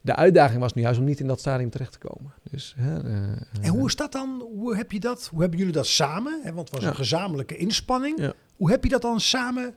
[0.00, 2.32] De uitdaging was nu juist om niet in dat stadium terecht te komen.
[2.50, 3.12] Dus, hè, eh,
[3.60, 4.48] En hoe is dat dan?
[4.56, 5.28] Hoe heb je dat?
[5.30, 6.40] Hoe hebben jullie dat samen?
[6.42, 6.88] Hè, want het was Ja.
[6.88, 8.20] een gezamenlijke inspanning.
[8.20, 8.32] Ja.
[8.56, 9.74] Hoe heb je dat dan samen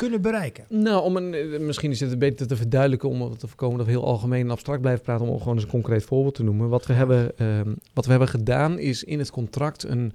[0.00, 0.64] kunnen bereiken?
[0.68, 3.92] Nou, om een, eh, misschien is het beter te verduidelijken om te voorkomen dat we
[3.92, 6.68] heel algemeen en abstract blijven praten, om gewoon eens een concreet voorbeeld te noemen.
[6.68, 10.12] Wat we hebben, ehm, wat we hebben gedaan is in het contract een,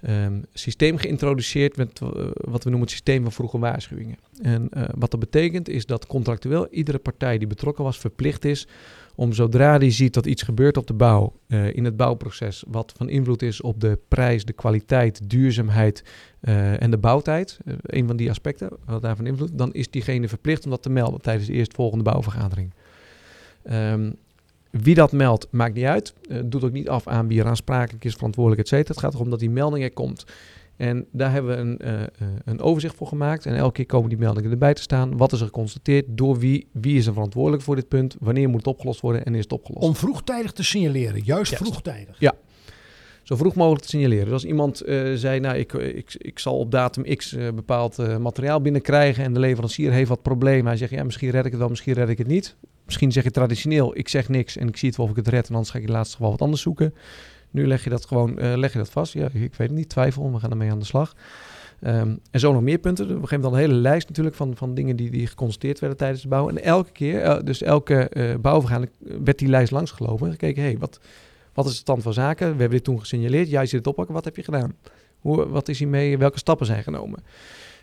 [0.00, 4.16] ehm, systeem geïntroduceerd met eh, wat we noemen het systeem van vroege waarschuwingen.
[4.42, 8.66] En eh, wat dat betekent is dat contractueel iedere partij die betrokken was verplicht is
[9.16, 12.92] om zodra die ziet dat iets gebeurt op de bouw, eh, in het bouwproces, wat
[12.96, 16.04] van invloed is op de prijs, de kwaliteit, duurzaamheid
[16.40, 20.28] eh, en de bouwtijd, eh, een van die aspecten, wat daarvan invloed, dan is diegene
[20.28, 22.72] verplicht om dat te melden tijdens de eerstvolgende bouwvergadering.
[23.62, 24.12] Ehm,
[24.70, 26.14] wie dat meldt, maakt niet uit.
[26.44, 28.94] Doet ook niet af aan wie er aansprakelijk is, verantwoordelijk, et cetera.
[28.94, 30.24] Het gaat erom dat die melding er komt.
[30.76, 33.46] En daar hebben we een, uh, een overzicht voor gemaakt.
[33.46, 35.16] En elke keer komen die meldingen erbij te staan.
[35.16, 36.04] Wat is er geconstateerd?
[36.08, 36.68] Door wie?
[36.72, 38.16] Wie is er verantwoordelijk voor dit punt?
[38.20, 39.24] Wanneer moet het opgelost worden?
[39.24, 39.86] En is het opgelost?
[39.86, 41.22] Om vroegtijdig te signaleren.
[41.24, 41.60] Juist yes.
[41.60, 42.16] vroegtijdig.
[42.18, 42.34] Ja.
[43.22, 44.24] Zo vroeg mogelijk te signaleren.
[44.24, 48.18] Dus als iemand uh, zei, nou, ik, ik, ik zal op datum X uh, bepaald
[48.18, 50.66] materiaal binnenkrijgen en de leverancier heeft wat problemen.
[50.66, 52.56] Hij zegt, ja, misschien red ik het wel, misschien red ik het niet.
[52.84, 55.28] Misschien zeg je traditioneel, ik zeg niks en ik zie het wel of ik het
[55.28, 56.94] red en anders ga ik in het laatste geval wat anders zoeken.
[57.50, 59.12] Nu leg je dat gewoon uh, leg je dat vast.
[59.12, 61.14] Ja, ik weet het niet, twijfel, we gaan ermee aan de slag.
[61.80, 63.20] Um, en zo nog meer punten.
[63.20, 66.22] We geven dan een hele lijst natuurlijk van, van dingen die, die geconstateerd werden tijdens
[66.22, 66.48] de bouw.
[66.48, 68.92] En elke keer, uh, dus elke uh, bouwvergadering,
[69.24, 71.00] werd die lijst langsgelopen en gekeken, hé, hey, wat,
[71.54, 72.46] wat is de stand van zaken?
[72.46, 74.74] We hebben dit toen gesignaleerd, jij zit het oppakken, wat heb je gedaan?
[75.18, 77.24] Hoe, wat is hiermee, welke stappen zijn genomen?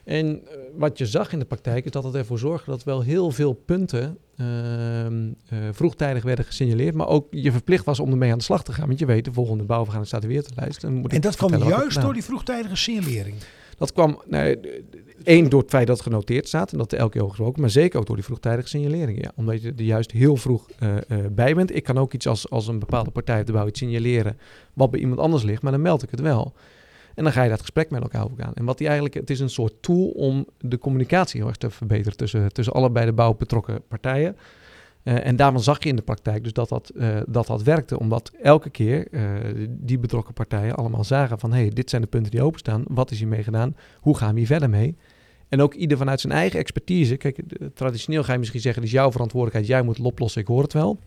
[0.04, 3.02] En uh, wat je zag in de praktijk is dat het ervoor zorgde dat wel
[3.02, 5.30] heel veel punten uh, uh,
[5.72, 8.88] vroegtijdig werden gesignaleerd, maar ook je verplicht was om ermee aan de slag te gaan.
[8.88, 10.84] Want je weet, de volgende bouwvergadering staat er weer te lijst.
[10.84, 13.36] En, en dat kwam juist door die vroegtijdige signalering?
[13.78, 14.60] Dat kwam, nee,
[15.24, 17.62] één door het feit dat het genoteerd staat en dat er elke keer over gesproken,
[17.62, 19.24] maar zeker ook door die vroegtijdige signalering.
[19.24, 21.76] Ja, omdat je er juist heel vroeg uh, uh, bij bent.
[21.76, 24.38] Ik kan ook iets als, als een bepaalde partij op de bouw iets signaleren
[24.74, 26.54] wat bij iemand anders ligt, maar dan meld ik het wel.
[27.15, 28.54] En dan ga je dat gesprek met elkaar over aan.
[28.54, 31.69] En wat die eigenlijk, het is een soort tool om de communicatie heel erg te
[31.69, 34.36] verbeteren tussen, tussen allebei de bouw betrokken partijen.
[35.04, 37.99] Uh, en daarvan zag je in de praktijk dus dat dat, uh, dat, dat werkte,
[37.99, 39.21] omdat elke keer uh,
[39.69, 43.12] die betrokken partijen allemaal zagen van hé, hey, dit zijn de punten die openstaan, wat
[43.12, 44.95] is hiermee gedaan, hoe gaan we hier verder mee?
[45.49, 47.17] En ook ieder vanuit zijn eigen expertise.
[47.17, 47.39] Kijk,
[47.73, 50.62] traditioneel ga je misschien zeggen, het is jouw verantwoordelijkheid, jij moet het oplossen, ik hoor
[50.63, 50.99] het wel.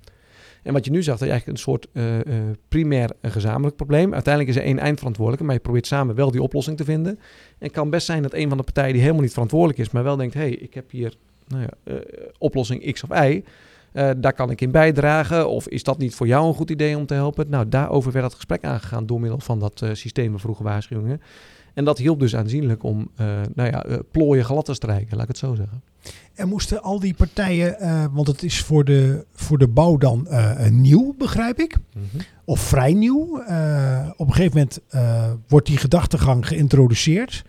[0.66, 2.22] En wat je nu zag, dat je eigenlijk een soort uh, uh,
[2.68, 4.14] primair een gezamenlijk probleem.
[4.14, 7.12] Uiteindelijk is er één eindverantwoordelijke, maar je probeert samen wel die oplossing te vinden.
[7.12, 7.18] En
[7.58, 10.02] het kan best zijn dat een van de partijen die helemaal niet verantwoordelijk is, maar
[10.02, 11.14] wel denkt, hé, hey, ik heb hier
[11.48, 11.98] nou ja, uh,
[12.38, 13.42] oplossing X of Y.
[14.16, 15.48] daar kan ik in bijdragen.
[15.48, 17.46] Of is dat niet voor jou een goed idee om te helpen?
[17.48, 21.20] Nou, daarover werd het gesprek aangegaan door middel van dat systeem van vroege waarschuwingen.
[21.74, 23.10] En dat hielp dus aanzienlijk om
[23.54, 25.82] nou ja, plooien glad te strijken, laat ik het zo zeggen.
[26.36, 30.26] En moesten al die partijen, uh, want het is voor de, voor de bouw dan
[30.30, 31.76] uh, nieuw, begrijp ik.
[31.92, 32.20] Mm-hmm.
[32.44, 33.40] Of vrij nieuw.
[33.40, 34.80] Uh, op een gegeven moment
[35.48, 37.44] wordt die gedachtegang geïntroduceerd.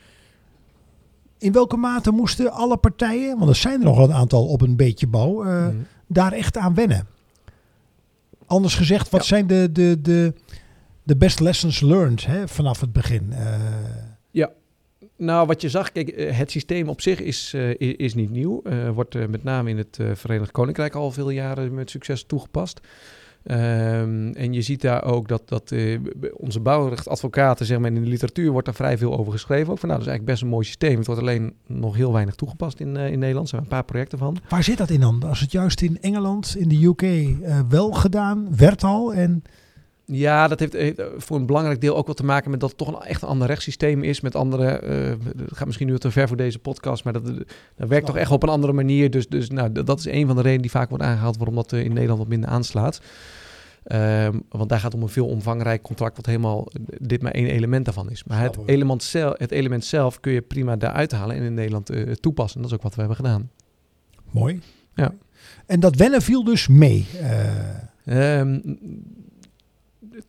[1.38, 4.76] In welke mate moesten alle partijen, want er zijn er nog een aantal op een
[4.76, 5.86] beetje bouw, mm-hmm.
[6.08, 7.08] daar echt aan wennen?
[8.46, 9.28] Anders gezegd, wat ja.
[9.28, 10.34] zijn de, de, de,
[11.04, 13.34] de best lessons learned hè, vanaf het begin?
[15.18, 18.62] Nou, wat je zag, kijk, het systeem op zich is, uh, is niet nieuw.
[18.64, 22.80] Uh, wordt met name in het Verenigd Koninkrijk al veel jaren met succes toegepast.
[23.44, 25.74] Um, en je ziet daar ook dat, dat
[26.34, 29.72] onze bouwrechtadvocaten, zeg maar, in de literatuur wordt daar vrij veel over geschreven.
[29.72, 30.98] Ook van, nou, dat is eigenlijk best een mooi systeem.
[30.98, 33.42] Het wordt alleen nog heel weinig toegepast in, in Nederland.
[33.42, 34.38] Er zijn een paar projecten van.
[34.50, 35.24] Waar zit dat in dan?
[35.24, 37.28] Als het juist in Engeland, in de UK,
[37.70, 39.44] wel gedaan werd al en...
[40.12, 42.78] Ja, dat heeft, heeft, voor een belangrijk deel ook wat te maken met dat het
[42.78, 44.22] toch een echt een ander rechtssysteem is.
[44.22, 47.26] Met andere, uh, dat gaat misschien nu te ver voor deze podcast, maar dat,
[47.76, 49.12] dat werkt toch echt op een andere manier.
[49.12, 51.72] Dus, dus nou, dat is een van de redenen die vaak wordt aangehaald waarom dat
[51.72, 53.02] in Nederland wat minder aanslaat.
[53.92, 56.68] Um, want daar gaat het om een veel omvangrijk contract, wat helemaal
[57.00, 58.24] dit maar één element daarvan is.
[58.24, 61.92] Maar het element, zelf, het element zelf kun je prima daaruit halen en in Nederland
[61.92, 62.62] uh, toepassen.
[62.62, 63.50] Dat is ook wat we hebben gedaan.
[64.32, 64.60] Mooi.
[64.94, 65.14] Ja.
[65.66, 67.08] En dat wennen viel dus mee.
[68.06, 68.40] Uh...
[68.40, 68.62] Um,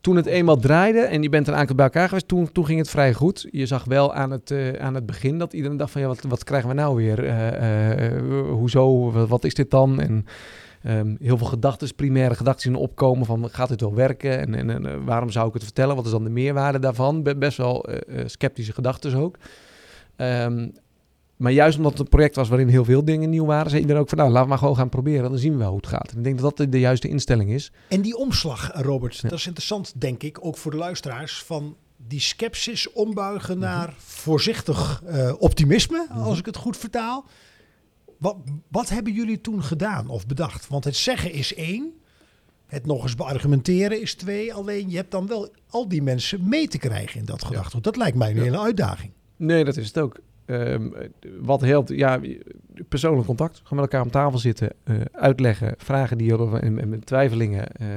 [0.01, 2.79] toen het eenmaal draaide en je bent een aantal bij elkaar geweest, toen, toen ging
[2.79, 3.47] het vrij goed.
[3.51, 6.23] Je zag wel aan het, uh, aan het begin dat iedereen dacht van ja, wat,
[6.29, 7.25] wat krijgen we nou weer?
[7.25, 9.11] Uh, uh, hoezo?
[9.27, 10.01] Wat, is dit dan?
[10.01, 10.27] En
[10.87, 14.39] um, heel veel gedachten, primaire gedachten in opkomen van gaat dit wel werken?
[14.39, 15.97] En, en, en waarom zou ik het vertellen?
[15.97, 17.23] Wat is dan de meerwaarde daarvan?
[17.39, 17.89] Best wel
[18.27, 19.37] sceptische gedachten ook.
[20.17, 20.73] Um,
[21.39, 24.03] maar juist omdat het een project was waarin heel veel dingen nieuw waren, zei iedereen
[24.03, 25.31] ook van nou, laten we maar gewoon gaan proberen.
[25.31, 26.11] Dan zien we wel hoe het gaat.
[26.11, 27.73] En ik denk dat dat de juiste instelling is.
[27.89, 29.29] En die omslag, Robert, ja.
[29.29, 31.43] dat is interessant, denk ik, ook voor de luisteraars.
[31.43, 33.73] Van die sceptisch ombuigen mm -hmm.
[33.73, 36.25] naar voorzichtig uh, optimisme, mm -hmm.
[36.25, 37.25] als ik het goed vertaal.
[38.19, 38.37] Wat,
[38.69, 40.69] wat hebben jullie toen gedaan of bedacht?
[40.69, 41.93] Want het zeggen is één.
[42.67, 44.55] Het nog eens beargumenteren is twee.
[44.55, 47.85] Alleen je hebt dan wel al die mensen mee te krijgen in dat gedachtegoed.
[47.85, 47.91] Ja.
[47.91, 48.43] Dat lijkt mij een ja.
[48.43, 49.13] hele uitdaging.
[49.37, 50.21] Nee, dat is het ook.
[50.51, 50.93] Um,
[51.41, 52.21] wat helpt, ja,
[52.89, 53.61] persoonlijk contact.
[53.63, 57.69] Gewoon met elkaar om tafel zitten, uh, uitleggen, vragen die er en, en twijfelingen.
[57.81, 57.89] Uh,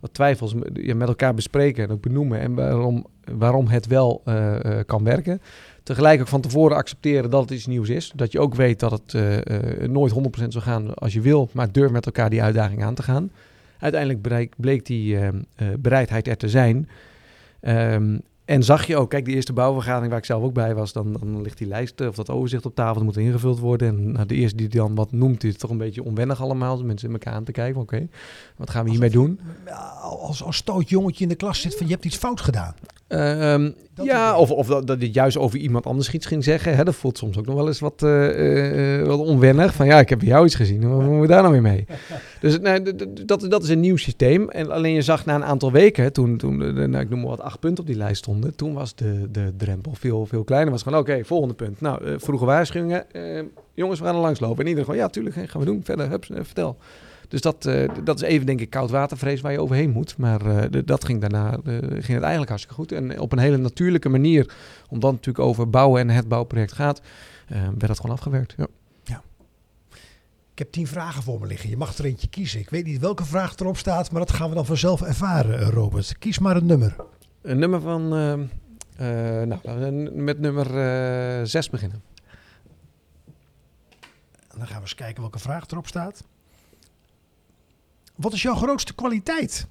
[0.00, 2.40] wat twijfels ja, met elkaar bespreken en ook benoemen.
[2.40, 5.40] En waarom, waarom het wel eh, eh, kan werken.
[5.82, 8.12] Tegelijk ook van tevoren accepteren dat het iets nieuws is.
[8.14, 11.48] Dat je ook weet dat het eh, eh, nooit 100% zal gaan als je wil.
[11.52, 13.30] Maar durf met elkaar die uitdaging aan te gaan.
[13.78, 15.34] Uiteindelijk bleek, die eh, eh,
[15.78, 16.88] bereidheid er te zijn.
[17.60, 20.92] Ehm, en zag je ook, kijk, die eerste bouwvergadering waar ik zelf ook bij was,
[20.92, 23.88] dan, dan ligt die lijst eh, of dat overzicht op tafel, dat moet ingevuld worden.
[23.88, 26.84] En nou, de eerste die dan wat noemt, is toch een beetje onwennig allemaal.
[26.84, 28.08] Mensen in elkaar aan te kijken, van, oké,
[28.56, 29.40] wat gaan we hiermee doen?
[30.02, 32.74] Als, als stoot jongetje in de klas zit van je hebt iets fout gedaan.
[33.08, 33.70] Ehm,
[34.02, 36.76] ja, of, of dat, dat dit juist over iemand anders iets ging zeggen.
[36.76, 39.74] Hè, dat voelt soms ook nog wel eens wat, eh, eh, wat onwennig.
[39.74, 40.88] Van ja, ik heb bij jou iets gezien.
[40.88, 41.84] Wat moeten we daar nou weer mee?
[42.40, 42.82] Dus nee,
[43.24, 44.50] dat, dat is een nieuw systeem.
[44.50, 46.56] En alleen je zag na een aantal weken, toen, toen
[46.90, 48.56] nou, ik noem maar wat, acht punten op die lijst stonden.
[48.56, 50.72] Toen was de, de drempel veel, veel kleiner.
[50.72, 51.80] Was gewoon, oké, volgende punt.
[51.80, 53.12] Nou, eh, vroege waarschuwingen.
[53.12, 53.42] Eh,
[53.74, 54.58] jongens, we gaan er langslopen.
[54.58, 55.80] En iedereen gewoon, ja, tuurlijk, hè, gaan we doen.
[55.84, 56.76] Verder, hups, vertel.
[57.28, 60.16] Dus dat, eh, dat is even, denk ik, koudwatervrees waar je overheen moet.
[60.16, 62.92] Maar eh, de- dat ging daarna eh, ging het eigenlijk hartstikke goed.
[62.92, 64.54] En op een hele natuurlijke manier,
[64.88, 67.00] omdat het natuurlijk over bouwen en het bouwproject gaat,
[67.48, 68.54] werd dat gewoon afgewerkt.
[68.56, 68.66] Ja.
[70.52, 71.68] Ik heb tien vragen voor me liggen.
[71.70, 72.60] Je mag er eentje kiezen.
[72.60, 76.18] Ik weet niet welke vraag erop staat, maar dat gaan we dan vanzelf ervaren, Robert.
[76.18, 76.96] Kies maar een nummer.
[77.42, 80.66] Een nummer van, nou, laten we met nummer
[81.48, 82.02] 6 beginnen.
[84.50, 86.24] En dan gaan we eens kijken welke vraag erop staat.
[88.16, 89.66] Wat is jouw grootste kwaliteit?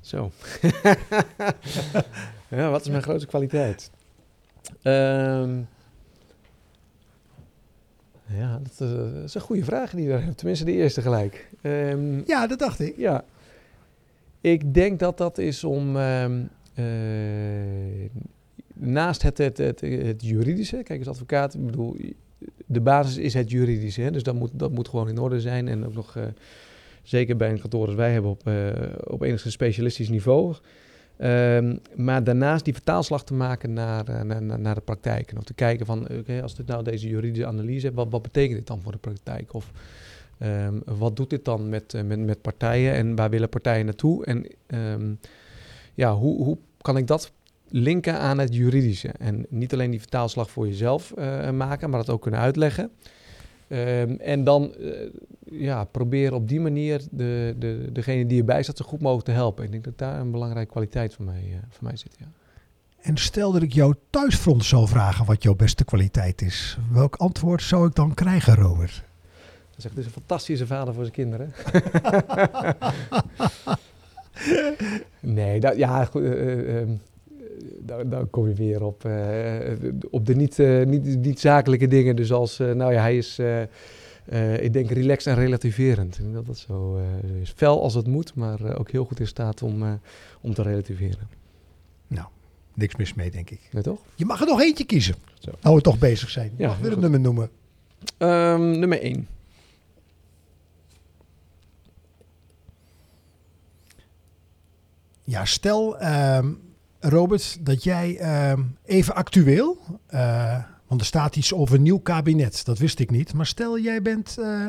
[0.00, 0.30] Zo.
[2.48, 3.90] ja, wat is mijn grootste kwaliteit?
[4.82, 5.58] Ehm,
[8.26, 10.36] ja, dat is, dat is een goede vraag die je daar hebt.
[10.36, 11.50] Tenminste, de eerste gelijk.
[11.62, 12.96] Ehm, Ja, dat dacht ik.
[12.96, 13.24] ja.
[14.40, 15.96] Ik denk dat dat is om...
[15.96, 16.42] ehm,
[16.74, 18.10] eh,
[18.72, 20.82] naast het, het, het, het juridische...
[20.82, 21.96] Kijk, als advocaat, ik bedoel...
[22.72, 24.00] De basis is het juridische.
[24.00, 24.10] Hè?
[24.10, 25.68] Dus dat moet, dat moet gewoon in orde zijn.
[25.68, 26.16] En ook nog...
[26.16, 26.22] eh,
[27.02, 28.68] zeker bij een kantoor als wij hebben op, eh,
[29.04, 30.54] op enigszins specialistisch niveau.
[31.16, 35.30] Ehm, maar daarnaast die vertaalslag te maken naar, eh, naar, naar- naar de praktijk.
[35.30, 38.22] En ook te kijken van, oké, als dit nou deze juridische analyse hebt, wat, wat
[38.22, 39.54] betekent dit dan voor de praktijk?
[39.54, 39.70] Of
[40.38, 44.24] ehm, wat doet dit dan met, met, met partijen en waar willen partijen naartoe?
[44.24, 45.12] En ehm,
[45.94, 47.32] ja, hoe, hoe kan ik dat
[47.70, 49.08] linken aan het juridische?
[49.08, 52.90] En niet alleen die vertaalslag voor jezelf eh, maken, maar dat ook kunnen uitleggen.
[53.68, 54.90] Ehm, en dan eh,
[55.44, 59.32] ja, proberen op die manier de, de, degene die erbij staat zo goed mogelijk te
[59.32, 59.64] helpen.
[59.64, 62.16] Ik denk dat daar een belangrijke kwaliteit voor mij, voor mij zit.
[62.18, 62.26] Ja.
[63.00, 66.78] En stel dat ik jou thuisfront zou vragen wat jouw beste kwaliteit is.
[66.92, 69.02] Welk antwoord zou ik dan krijgen, Robert?
[69.70, 71.52] Dat zegt, het is een fantastische vader voor zijn kinderen.
[75.20, 76.90] nee, dat, ja, goed, eh, eh, ehm,
[77.80, 79.72] daar, daar kom je weer op, eh,
[80.10, 82.16] op de niet, eh, niet, niet zakelijke dingen.
[82.16, 83.38] Dus als, eh, nou ja, hij is,
[84.60, 86.14] ik denk, relaxed en relativerend.
[86.18, 87.00] Ik denk dat dat zo
[87.40, 87.52] is.
[87.56, 90.00] Fel als het moet, maar ook heel goed in staat om,
[90.40, 91.38] om te relativeren.
[92.74, 93.60] Niks mis mee, denk ik.
[93.72, 94.00] Nee, toch?
[94.14, 95.14] Je mag er nog eentje kiezen.
[95.38, 95.50] Zo.
[95.62, 96.52] Nou we toch bezig zijn.
[96.56, 97.02] Je Ja, mag weer een goed.
[97.02, 97.50] nummer noemen.
[98.18, 99.28] Ehm, nummer 1.
[105.24, 106.52] Ja, stel, ehm,
[107.00, 112.64] Robert, dat jij ehm, even actueel, eh, want er staat iets over een nieuw kabinet,
[112.64, 113.34] dat wist ik niet.
[113.34, 114.68] Maar stel, jij bent, eh,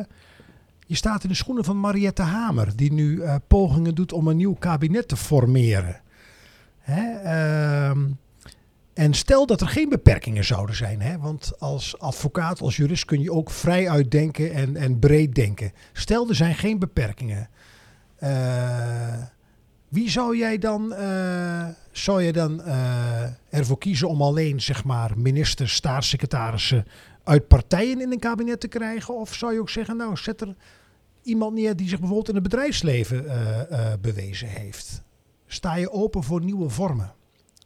[0.88, 4.38] je staat in de schoenen van Mariette Hamer, die nu eh, pogingen doet om een
[4.38, 6.02] nieuw kabinet te formeren.
[6.80, 7.20] Hè?
[7.20, 8.00] ehm,
[8.94, 11.18] en stel dat er geen beperkingen zouden zijn, hè?
[11.18, 15.72] want als advocaat, als jurist kun je ook vrij uitdenken en, en breed denken.
[15.94, 17.50] Stel er zijn geen beperkingen.
[18.16, 19.24] Eh,
[19.92, 25.12] wie zou jij dan, eh, zou je dan eh, ervoor kiezen om alleen zeg maar,
[25.18, 26.86] ministers, staatssecretarissen
[27.24, 29.16] uit partijen in een kabinet te krijgen?
[29.16, 30.56] Of zou je ook zeggen, nou zet er
[31.24, 35.04] iemand neer die zich bijvoorbeeld in het bedrijfsleven eh, bewezen heeft?
[35.48, 37.14] Sta je open voor nieuwe vormen?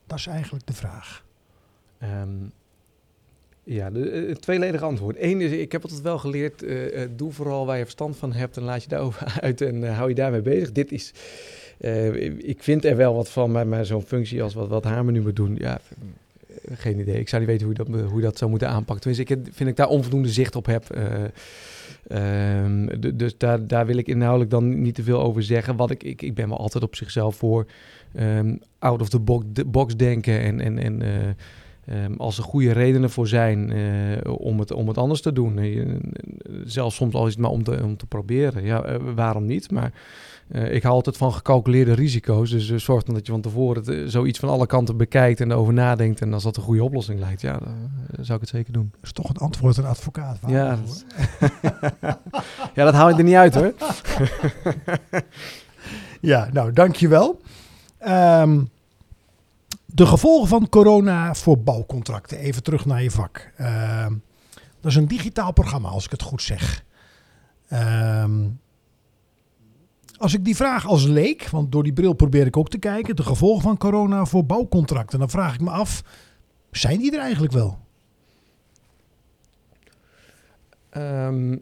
[0.07, 1.25] Dat is eigenlijk de vraag.
[1.97, 2.29] Ehm,
[3.63, 5.15] ja, de, het tweeledige antwoord.
[5.19, 6.65] Eén is, ik heb altijd wel geleerd,
[7.17, 10.15] doe vooral waar je verstand van hebt en laat je daarover uit en hou je
[10.15, 10.71] daarmee bezig.
[10.71, 11.13] Dit is,
[11.77, 15.21] eh, ik vind er wel wat van, maar, zo'n functie als wat, wat Hamer nu
[15.21, 15.79] moet doen, ja,
[16.47, 17.19] eh, geen idee.
[17.19, 18.99] Ik zou niet weten hoe dat, hoe dat zou moeten aanpakken.
[18.99, 20.89] Tenminste, ik vind ik daar onvoldoende zicht op heb.
[20.89, 21.23] eh,
[22.07, 25.75] ehm, dus daar, daar wil ik inhoudelijk dan niet te veel over zeggen.
[25.75, 27.65] Wat ik, ik, ben wel altijd op zichzelf voor
[28.13, 31.09] ehm, out of the box, de box denken en, en, en eh,
[31.85, 33.73] Ehm, als er goede redenen voor zijn
[34.27, 35.63] om, het, om het anders te doen.
[35.63, 35.97] Je-
[36.63, 38.63] zelfs soms al is het maar om te, om te proberen.
[38.63, 39.71] Ja, waarom niet?
[39.71, 39.91] Maar
[40.47, 42.49] eh, ik hou altijd van gecalculeerde risico's.
[42.49, 45.41] Dus eh, zorg dan dat je van tevoren het, eh, zoiets van alle kanten bekijkt
[45.41, 46.21] en erover nadenkt.
[46.21, 48.89] En als dat een goede oplossing lijkt, ja, dan zou ik het zeker doen.
[48.91, 50.39] Dat is toch een antwoord een advocaat.
[50.47, 51.05] Ja, dat-
[52.75, 53.73] ja, dat haal ik er niet uit hoor.
[56.21, 57.41] Ja, nou, dankjewel.
[57.97, 58.63] Ehm
[59.85, 62.37] de gevolgen van corona voor bouwcontracten.
[62.37, 63.51] Even terug naar je vak.
[63.57, 64.13] Ehm
[64.81, 66.83] dat is een digitaal programma, als ik het goed zeg.
[67.67, 68.39] Ehm
[70.17, 73.15] als ik die vraag als leek, want door die bril probeer ik ook te kijken,
[73.15, 76.03] de gevolgen van corona voor bouwcontracten, dan vraag ik me af,
[76.71, 77.83] zijn die er eigenlijk wel?
[80.95, 81.57] Ehm,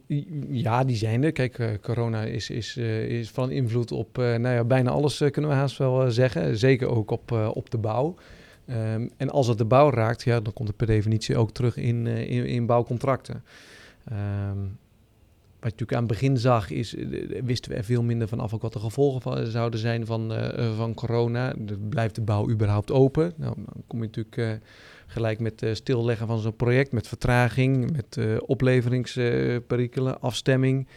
[0.49, 1.31] ja, die zijn er.
[1.31, 5.17] Kijk, eh, corona is, is, eh, is van invloed op eh, nou ja, bijna alles,
[5.31, 6.57] kunnen we haast wel zeggen.
[6.57, 8.15] Zeker ook op, op de bouw.
[8.65, 11.77] Ehm, en als het de bouw raakt, ja, dan komt het per definitie ook terug
[11.77, 13.43] in, in, in bouwcontracten.
[14.03, 14.17] Wat
[15.71, 18.61] je natuurlijk aan het begin zag, is, eh, wisten we er veel minder vanaf ook
[18.61, 21.53] wat de gevolgen zouden zijn van, eh, eh, van corona.
[21.57, 23.33] De- Blijft de bouw überhaupt open?
[23.37, 24.61] Nou, dan kom je natuurlijk
[25.07, 30.87] gelijk met eh, stilleggen van zo'n project, met vertraging, met opleveringsperikelen, afstemming.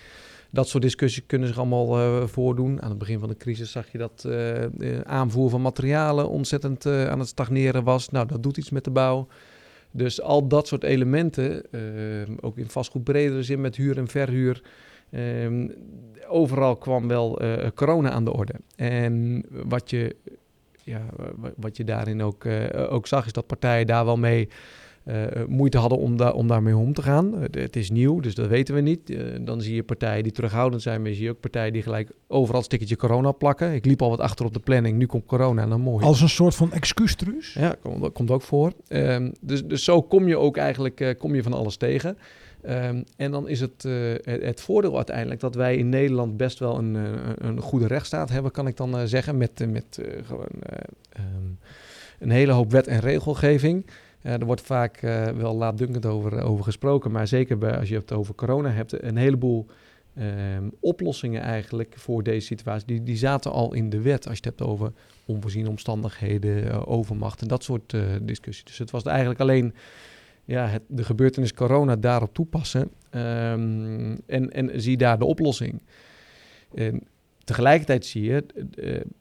[0.50, 2.82] Dat soort discussies kunnen zich allemaal voordoen.
[2.82, 7.18] Aan het begin van de crisis zag je dat eh, aanvoer van materialen ontzettend aan
[7.18, 8.08] het stagneren was.
[8.08, 9.26] Nou, dat doet iets met de bouw.
[9.90, 11.80] Dus al dat soort elementen, eh,
[12.40, 14.62] ook in vastgoed bredere zin met huur en verhuur.
[15.10, 15.48] eh,
[16.28, 18.54] overal kwam wel eh, corona aan de orde.
[18.76, 20.16] En wat je,
[20.84, 21.02] ja,
[21.36, 24.48] wa- wat je daarin ook, eh, ook zag, is dat partijen daar wel mee
[25.48, 27.34] moeite hadden om, daar om daarmee om te gaan.
[27.34, 29.10] Eh, het is nieuw, dus dat weten we niet.
[29.10, 32.10] Eh, dan zie je partijen die terughoudend zijn, maar je ziet ook partijen die gelijk
[32.26, 33.74] overal een stickertje corona plakken.
[33.74, 36.04] Ik liep al wat achter op de planning, nu komt corona en dan mooi.
[36.04, 37.54] Als een soort van excuustruus?
[37.54, 38.72] Ja, dat komt ook voor.
[38.88, 42.18] Ehm, dus, dus zo kom je ook eigenlijk eh, kom je van alles tegen.
[42.66, 46.78] Ehm, en dan is het, eh, het, voordeel uiteindelijk dat wij in Nederland best wel
[46.78, 47.02] een, eh,
[47.36, 49.36] een goede rechtsstaat hebben, kan ik dan eh, zeggen.
[49.36, 50.78] Met, eh, met eh, gewoon eh,
[51.12, 51.46] ehm,
[52.18, 53.86] een hele hoop wet en regelgeving.
[54.26, 57.94] Eh, er wordt vaak eh, wel laatdunkend over, over gesproken, maar zeker bij, als je
[57.94, 59.66] het over corona hebt, een heleboel
[60.14, 64.28] ehm, oplossingen eigenlijk voor deze situatie, die, die zaten al in de wet.
[64.28, 64.92] Als je het hebt over
[65.24, 68.64] onvoorziene omstandigheden, eh, overmacht en dat soort eh, discussies.
[68.64, 69.74] Dus het was eigenlijk alleen
[70.44, 75.82] ja, het, de gebeurtenis corona daarop toepassen ehm, en, en zie daar de oplossing.
[76.74, 77.02] En
[77.44, 78.44] tegelijkertijd zie je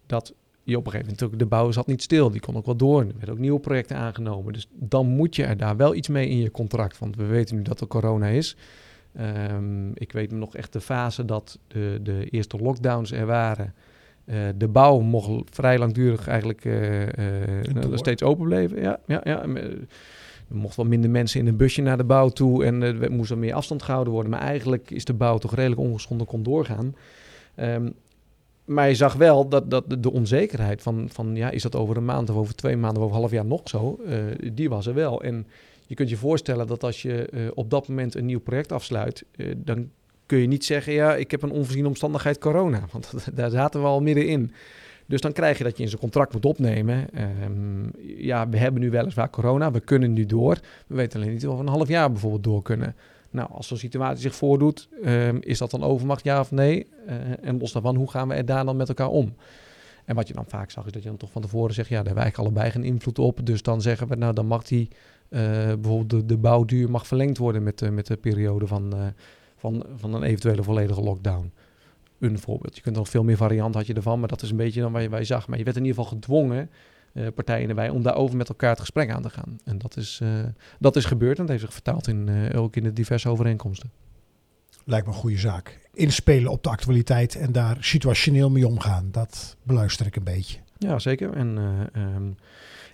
[0.06, 0.34] dat
[0.66, 2.32] je op een gegeven moment ook de bouw zat niet stil.
[2.32, 3.02] Die kon ook wel door.
[3.02, 4.54] Er werden ook nieuwe projecten aangenomen.
[4.54, 7.00] Dus dan moet je er daar wel iets mee in je contract.
[7.00, 8.56] Want we weten nu dat er corona is.
[9.14, 13.74] Ehm, ik weet nog echt de fase dat de, de eerste lockdowns er waren.
[14.26, 18.82] Eh, de bouw mocht vrij langdurig eigenlijk eh, eh, steeds open blijven.
[18.82, 19.42] Ja, ja, ja.
[20.50, 23.32] Er mochten wel minder mensen in een busje naar de bouw toe en er moest
[23.32, 24.32] er meer afstand gehouden worden.
[24.32, 26.96] Maar eigenlijk is de bouw toch redelijk ongeschonden kon doorgaan.
[27.56, 27.90] Ehm,
[28.66, 32.06] maar je zag wel dat, dat de, onzekerheid van, van, ja, is dat over een
[32.06, 34.18] maand of over twee maanden of over een half jaar nog zo, eh,
[34.54, 35.22] die was er wel.
[35.24, 35.48] En
[35.88, 39.26] je kunt je voorstellen dat als je eh, op dat moment een nieuw project afsluit,
[39.36, 39.90] eh, dan
[40.26, 42.84] kun je niet zeggen, ja, ik heb een onvoorziene omstandigheid corona.
[42.92, 44.52] Want daar zaten we al middenin.
[45.06, 47.14] Dus dan krijg je dat je in zijn contract moet opnemen.
[47.14, 50.60] ehm, ja, we hebben nu weliswaar corona, we kunnen nu door.
[50.88, 52.96] We weten alleen niet of we een half jaar bijvoorbeeld door kunnen.
[53.36, 56.88] Nou, als zo'n situatie zich voordoet, ehm, is dat dan overmacht, ja of nee?
[57.08, 59.36] Eh, en los daarvan, hoe gaan we er daar dan met elkaar om?
[60.06, 61.96] En wat je dan vaak zag, is dat je dan toch van tevoren zegt, ja,
[61.96, 63.46] daar hebben wij allebei geen invloed op.
[63.46, 64.88] Dus dan zeggen we, nou, dan mag die,
[65.30, 69.06] eh, bijvoorbeeld de, de bouwduur mag verlengd worden met, met de periode van, eh,
[69.56, 71.52] van, van een eventuele volledige lockdown.
[72.20, 72.76] Een voorbeeld.
[72.76, 74.92] Je kunt nog veel meer varianten had je ervan, maar dat is een beetje dan
[74.92, 75.48] waar je, je zag.
[75.48, 76.70] Maar je werd in ieder geval gedwongen,
[77.16, 79.58] eh, partijen erbij, om daarover met elkaar het gesprek aan te gaan.
[79.64, 80.30] En dat is, eh,
[80.80, 83.92] dat is gebeurd en dat heeft zich vertaald in, eh, ook in de diverse overeenkomsten.
[84.84, 85.80] Lijkt me een goede zaak.
[85.94, 89.08] Inspelen op de actualiteit en daar situationeel mee omgaan.
[89.12, 90.60] Dat beluister ik een beetje.
[90.78, 91.34] Ja, zeker.
[91.34, 92.32] En, eh, ehm,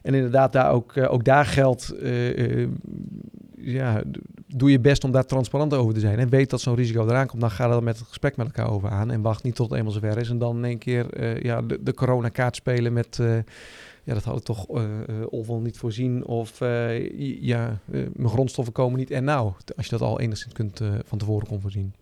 [0.02, 1.94] en inderdaad, daar ook, ook daar geldt,
[3.58, 4.04] ja,
[4.48, 6.20] doe je best om daar transparant over te zijn.
[6.20, 8.72] En weet dat zo'n risico eraan komt, dan ga er met het gesprek met elkaar
[8.72, 9.12] over aan.
[9.12, 10.30] En wacht niet tot het eenmaal zover is.
[10.30, 13.20] En dan in één keer ja, de, de coronakaart spelen met,
[14.04, 14.66] ja, dat had ik toch
[15.30, 16.26] ofwel niet voorzien.
[16.26, 19.12] Of eh, ja, mijn grondstoffen komen niet.
[19.12, 21.94] En nou, als je dat al enigszins kunt, eh, van tevoren kon voorzien.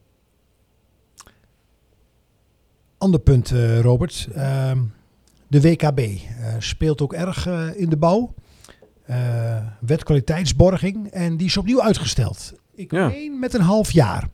[2.98, 4.28] Ander punt, eh, Robert.
[4.34, 4.80] Ehm,
[5.48, 8.34] de WKB eh, speelt ook erg eh, in de bouw.
[9.06, 11.08] Eh wet kwaliteitsborging.
[11.12, 12.54] En die is opnieuw uitgesteld.
[12.76, 13.08] Ik Ja.
[13.08, 14.28] meen met een half jaar.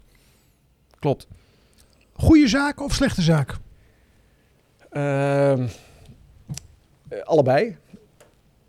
[1.00, 1.28] Klopt.
[2.14, 3.58] Goede zaak of slechte zaak?
[4.90, 5.68] Ehm, eh,
[7.24, 7.78] allebei.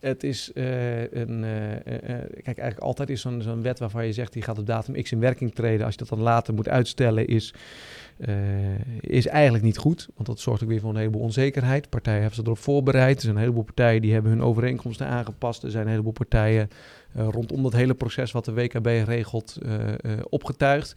[0.01, 1.45] Het is eh, een.
[1.45, 4.67] eh, eh, eh, kijk, eigenlijk altijd is zo'n wet waarvan je zegt die gaat op
[4.67, 5.85] datum X in werking treden.
[5.85, 7.55] Als je dat dan later moet uitstellen, is,
[8.17, 8.35] eh,
[9.01, 10.09] is eigenlijk niet goed.
[10.15, 11.89] Want dat zorgt ook weer voor een heleboel onzekerheid.
[11.89, 13.17] Partijen hebben zich erop voorbereid.
[13.17, 15.63] Er zijn een heleboel partijen die hebben hun overeenkomsten aangepast.
[15.63, 16.69] Er zijn een heleboel partijen
[17.15, 20.95] eh, rondom dat hele proces wat de WKB regelt eh, eh, opgetuigd.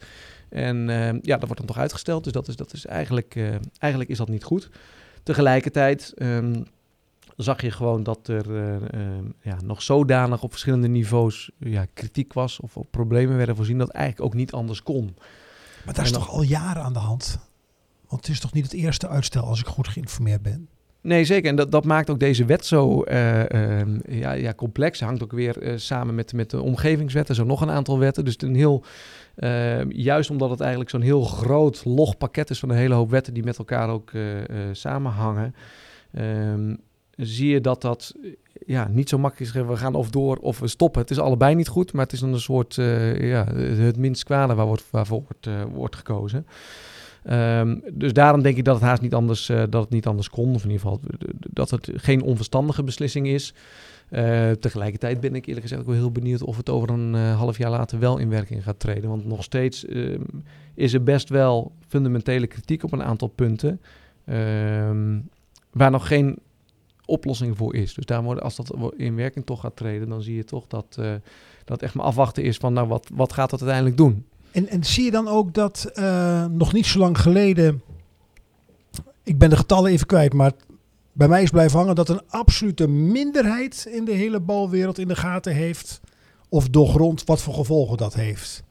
[0.48, 2.24] En eh, ja, dat wordt dan toch uitgesteld.
[2.24, 3.44] Dus dat is, dat is eigenlijk, eh,
[3.78, 4.70] eigenlijk is dat niet goed.
[5.22, 6.62] Tegelijkertijd ehm,
[7.42, 12.32] zag je gewoon dat er eh, ehm, ja, nog zodanig op verschillende niveaus ja, kritiek
[12.32, 15.16] was of, of problemen werden voorzien dat eigenlijk ook niet anders kon.
[15.84, 17.38] Maar dat is toch al jaren aan de hand?
[18.08, 20.68] Want het is toch niet het eerste uitstel als ik goed geïnformeerd ben?
[21.02, 21.50] Nee, zeker.
[21.50, 25.00] En dat, dat maakt ook deze wet zo eh, ehm, ja, ja, complex.
[25.00, 27.28] Hangt ook weer eh, samen met, met de omgevingswet.
[27.28, 28.24] Er zijn nog een aantal wetten.
[28.24, 28.84] Dus een heel,
[29.36, 33.10] ehm, juist omdat het eigenlijk zo'n heel groot log pakket is van een hele hoop
[33.10, 35.54] wetten die met elkaar ook eh, eh, samenhangen,
[36.12, 36.74] ehm,
[37.20, 38.30] zie je dat dat eh,
[38.66, 39.62] ja, niet zo makkelijk is.
[39.62, 41.00] We gaan of door of we stoppen.
[41.00, 44.24] Het is allebei niet goed, maar het is dan een soort eh, ja, het minst
[44.24, 46.46] kwade waar wordt, waarvoor wordt, eh, wordt gekozen.
[47.24, 50.30] Ehm, dus daarom denk ik dat het haast niet anders, eh, dat het niet anders
[50.30, 50.54] kon.
[50.54, 51.00] Of in ieder geval
[51.38, 53.54] dat het geen onverstandige beslissing is.
[54.60, 57.70] Tegelijkertijd ben ik eerlijk gezegd ook wel heel benieuwd of het over een half jaar
[57.70, 59.10] later wel in werking gaat treden.
[59.10, 60.20] Want nog steeds ehm,
[60.74, 63.80] is er best wel fundamentele kritiek op een aantal punten.
[64.24, 65.18] ehm,
[65.70, 66.38] waar nog geen
[67.10, 67.94] oplossing voor is.
[67.94, 70.96] Dus daar wordt, als dat in werking toch gaat treden, dan zie je toch dat,
[70.98, 71.14] eh,
[71.64, 74.26] dat echt maar afwachten is van nou, wat, wat gaat dat uiteindelijk doen?
[74.50, 77.82] En, en zie je dan ook dat eh, nog niet zo lang geleden,
[79.22, 80.52] ik ben de getallen even kwijt, maar
[81.12, 85.16] bij mij is blijven hangen dat een absolute minderheid in de hele balwereld in de
[85.16, 86.00] gaten heeft
[86.48, 88.62] of doorgrond wat voor gevolgen dat heeft.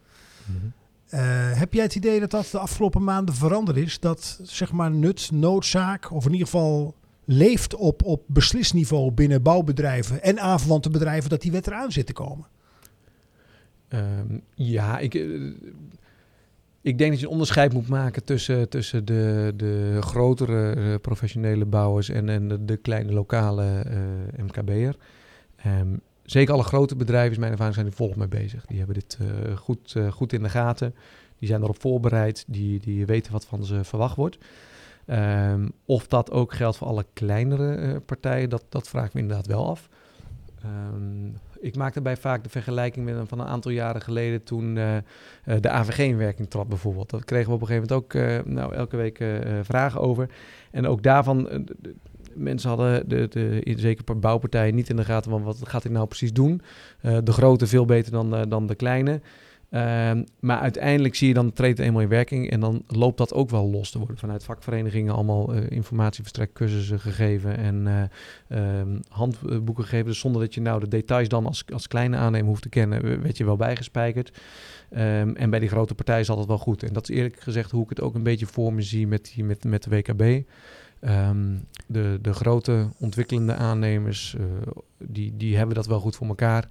[1.09, 1.19] Eh,
[1.53, 3.99] heb jij het idee dat dat de afgelopen maanden veranderd is?
[3.99, 6.95] Dat zeg maar nut, noodzaak, of in ieder geval
[7.31, 12.13] leeft op, op beslisniveau binnen bouwbedrijven en aanverwante bedrijven dat die wet eraan zit te
[12.13, 12.47] komen?
[13.87, 15.23] Ehm, ja, ik, eh,
[16.81, 21.65] ik denk dat je een onderscheid moet maken tussen, tussen de, de grotere eh, professionele
[21.65, 24.95] bouwers en, en de, kleine lokale eh, MKB'er.
[25.55, 28.65] Ehm, zeker alle grote bedrijven, is mijn ervaring, zijn er volop mee bezig.
[28.65, 29.17] Die hebben dit
[29.55, 30.95] goed, goed in de gaten.
[31.39, 32.43] Die zijn erop voorbereid.
[32.47, 34.37] Die, die weten wat van ze verwacht wordt.
[35.09, 39.19] Ehm, of dat ook geldt voor alle kleinere eh, partijen, dat, dat vraag ik me
[39.19, 39.89] inderdaad wel af.
[40.63, 41.27] Ehm,
[41.59, 45.03] ik maak daarbij vaak de vergelijking met van een aantal jaren geleden toen eh, eh,
[45.59, 47.09] de AVG in werking trad bijvoorbeeld.
[47.09, 49.23] Daar kregen we op een gegeven moment ook nou, elke week
[49.61, 50.29] vragen over.
[50.71, 51.65] En ook daarvan,
[52.33, 56.07] mensen hadden, de, de, zeker bouwpartijen, niet in de gaten van wat gaat hij nou
[56.07, 56.61] precies doen.
[57.01, 59.21] De grote veel beter dan, dan de kleine.
[59.69, 63.33] Ehm, maar uiteindelijk zie je dan treedt het eenmaal in werking en dan loopt dat
[63.33, 63.91] ook wel los.
[63.91, 65.51] Er worden vanuit vakverenigingen allemaal
[66.11, 70.05] verstrekt, cursussen gegeven en eh, ehm, handboeken gegeven.
[70.05, 73.21] Dus zonder dat je nou de details dan als, als kleine aannemer hoeft te kennen,
[73.21, 74.41] werd je wel bijgespijkerd.
[74.89, 76.83] Ehm, en bij die grote partijen zat het wel goed.
[76.83, 79.31] En dat is eerlijk gezegd hoe ik het ook een beetje voor me zie met,
[79.35, 80.47] die, met, met de WKB.
[81.87, 84.43] De, de grote ontwikkelende aannemers, eh,
[84.97, 86.67] die, die hebben dat wel goed voor elkaar.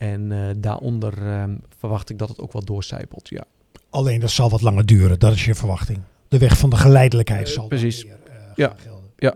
[0.00, 3.44] En eh, daaronder ehm, verwacht ik dat het ook wel doorcijpelt, ja.
[3.90, 5.98] Alleen dat zal wat langer duren, dat is je verwachting.
[6.28, 8.02] De weg van de geleidelijkheid Eh, zal precies.
[8.02, 8.74] weer, eh, Ja.
[8.76, 9.10] gelden.
[9.16, 9.34] Ja,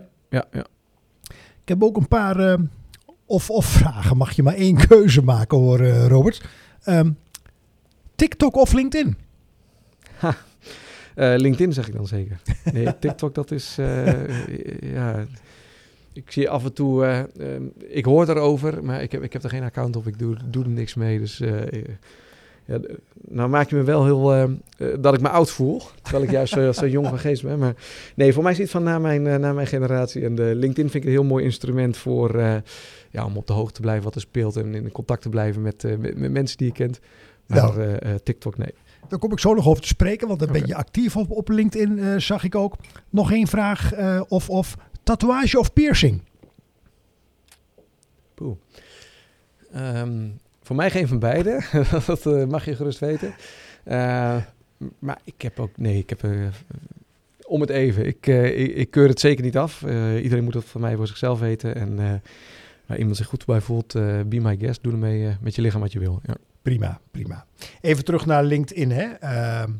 [0.51, 0.65] ja.
[1.61, 2.59] Ik heb ook een paar eh,
[3.25, 4.17] of-of vragen.
[4.17, 6.45] Mag je maar één keuze maken hoor, Robert.
[6.83, 7.11] Ehm,
[8.15, 9.17] TikTok of LinkedIn?
[10.19, 10.33] Eh,
[11.37, 12.41] LinkedIn zeg ik dan zeker.
[12.73, 13.75] Nee, TikTok dat is,
[14.81, 15.25] ja...
[16.15, 19.43] Ik zie af en toe, eh, ehm, ik hoor erover, maar ik heb, ik heb
[19.43, 20.07] er geen account op.
[20.07, 21.39] Ik doe, doe er niks mee, dus...
[21.39, 21.83] eh, eh,
[22.67, 22.79] ja,
[23.27, 24.49] nou maak je me wel heel, eh, eh,
[24.99, 25.81] dat ik me oud voel.
[26.01, 27.59] Terwijl ik juist zo, zo jong van geest ben.
[27.59, 27.75] Maar
[28.15, 30.25] nee, voor mij is het van na mijn, na mijn generatie.
[30.25, 32.37] En de LinkedIn vind ik een heel mooi instrument voor...
[33.09, 34.55] ja, om op de hoogte te blijven wat er speelt.
[34.55, 36.99] En in contact te blijven met, met, met mensen die je kent.
[37.47, 37.97] Maar Nou.
[38.23, 38.73] TikTok, nee.
[39.07, 40.67] Daar kom ik zo nog over te spreken, want dan ben Oké.
[40.67, 42.75] je actief op, op LinkedIn, zag ik ook.
[43.09, 43.91] Nog één vraag,
[44.27, 44.75] of, of
[45.05, 46.21] tatoeage of piercing?
[48.33, 48.55] Poeh.
[49.71, 50.27] Ehm,
[50.61, 51.61] voor mij geen van beide.
[52.05, 53.35] dat eh, mag je gerust weten.
[53.83, 54.37] Eh,
[54.99, 55.77] maar ik heb ook...
[55.77, 56.23] Nee, ik heb...
[56.23, 56.31] eh,
[57.47, 58.05] om het even.
[58.05, 59.81] Ik, ik, ik keur het zeker niet af.
[60.21, 61.75] Iedereen moet het van mij voor zichzelf weten.
[61.75, 62.21] En
[62.85, 63.93] waar iemand zich goed bij voelt,
[64.25, 64.83] be my guest.
[64.83, 66.19] Doe ermee met je lichaam wat je wil.
[66.23, 66.35] Ja.
[66.61, 67.45] Prima, prima.
[67.81, 68.91] Even terug naar LinkedIn.
[68.91, 69.03] Hè.
[69.03, 69.71] Ehm,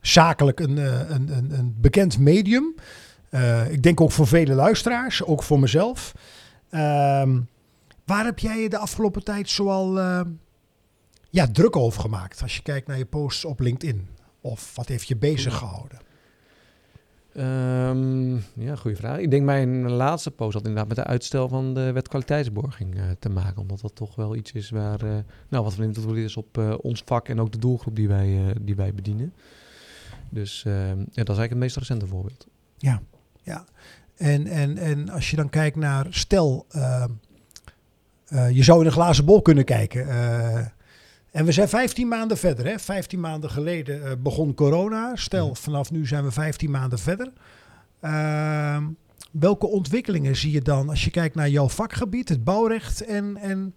[0.00, 0.76] zakelijk een,
[1.14, 2.74] een, een, een bekend medium.
[3.34, 6.14] Eh, ik denk ook voor vele luisteraars, ook voor mezelf.
[6.70, 7.40] Ehm,
[8.04, 10.20] waar heb jij je de afgelopen tijd zoal eh,
[11.30, 12.42] ja, druk over gemaakt?
[12.42, 14.08] Als je kijkt naar je posts op LinkedIn.
[14.40, 15.98] Of wat heeft je bezig gehouden?
[17.32, 19.18] Ehm, ja, goede vraag.
[19.18, 23.02] Ik denk mijn laatste post had inderdaad met de uitstel van de wet kwaliteitsborging eh,
[23.18, 23.60] te maken.
[23.60, 25.00] Omdat dat toch wel iets is waar,
[25.48, 28.76] nou, wat van invloed is op ons vak en ook de doelgroep die wij, die
[28.76, 29.32] wij bedienen.
[30.28, 32.46] Dus ehm, ja, dat is eigenlijk het meest recente voorbeeld.
[32.78, 33.02] Ja,
[33.44, 33.64] ja.
[34.16, 37.10] En, en, en als je dan kijkt naar, stel, ehm,
[38.26, 40.08] eh, je zou in een glazen bol kunnen kijken.
[40.08, 40.66] eh,
[41.30, 42.66] en we zijn 15 maanden verder.
[42.66, 42.78] Hè?
[42.78, 45.16] 15 maanden geleden eh, begon corona.
[45.16, 45.56] Stel, Mhm.
[45.56, 47.32] vanaf nu zijn we 15 maanden verder.
[48.00, 48.84] Ehm,
[49.30, 53.74] welke ontwikkelingen zie je dan als je kijkt naar jouw vakgebied, het bouwrecht en, en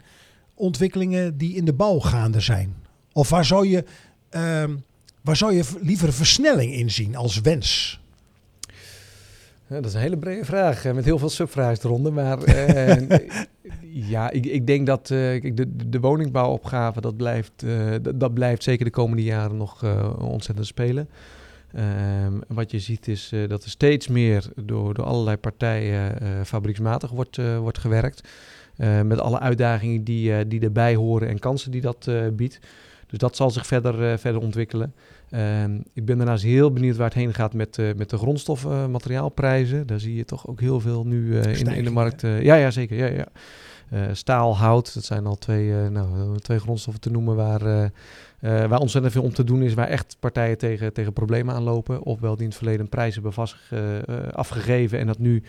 [0.54, 2.76] ontwikkelingen die in de bouw gaande zijn?
[3.14, 3.84] Of waar zou je,
[4.30, 4.76] ehm,
[5.22, 8.02] waar zou je liever versnelling in zien als wens?
[9.70, 12.14] Ja, dat is een hele brede vraag eh, met heel veel subvragen eronder.
[12.14, 13.20] Maar eh,
[14.14, 18.86] ja, ik, ik denk dat uh, de, de woningbouwopgave, dat blijft, uh, dat, blijft zeker
[18.86, 19.86] de komende jaren nog
[20.20, 21.10] ontzettend spelen.
[22.26, 26.16] Um, wat je ziet is dat er steeds meer door, door allerlei partijen
[26.46, 28.28] fabrieksmatig wordt, wordt gewerkt.
[29.04, 32.60] met alle uitdagingen die, die erbij horen en kansen die dat biedt.
[33.08, 34.94] Dus dat zal zich verder, verder ontwikkelen.
[35.32, 38.92] Um, ik ben daarnaast heel benieuwd waar het heen gaat met, uh, met de grondstoffen,
[38.92, 39.88] materiaalprijzen.
[39.88, 42.24] Daar zie je toch ook heel veel nu uh, in, in, de markt.
[42.24, 42.98] Uh, ja, ja, zeker.
[42.98, 43.26] Ja,
[43.90, 44.14] ja.
[44.14, 47.92] staal, hout, dat zijn al twee, nou, twee grondstoffen te noemen waar,
[48.40, 49.74] waar ontzettend veel om te doen is.
[49.74, 52.04] Waar echt partijen tegen, tegen problemen aanlopen.
[52.04, 53.56] Ofwel die in het verleden prijzen hebben vast
[54.32, 55.44] afgegeven en dat nu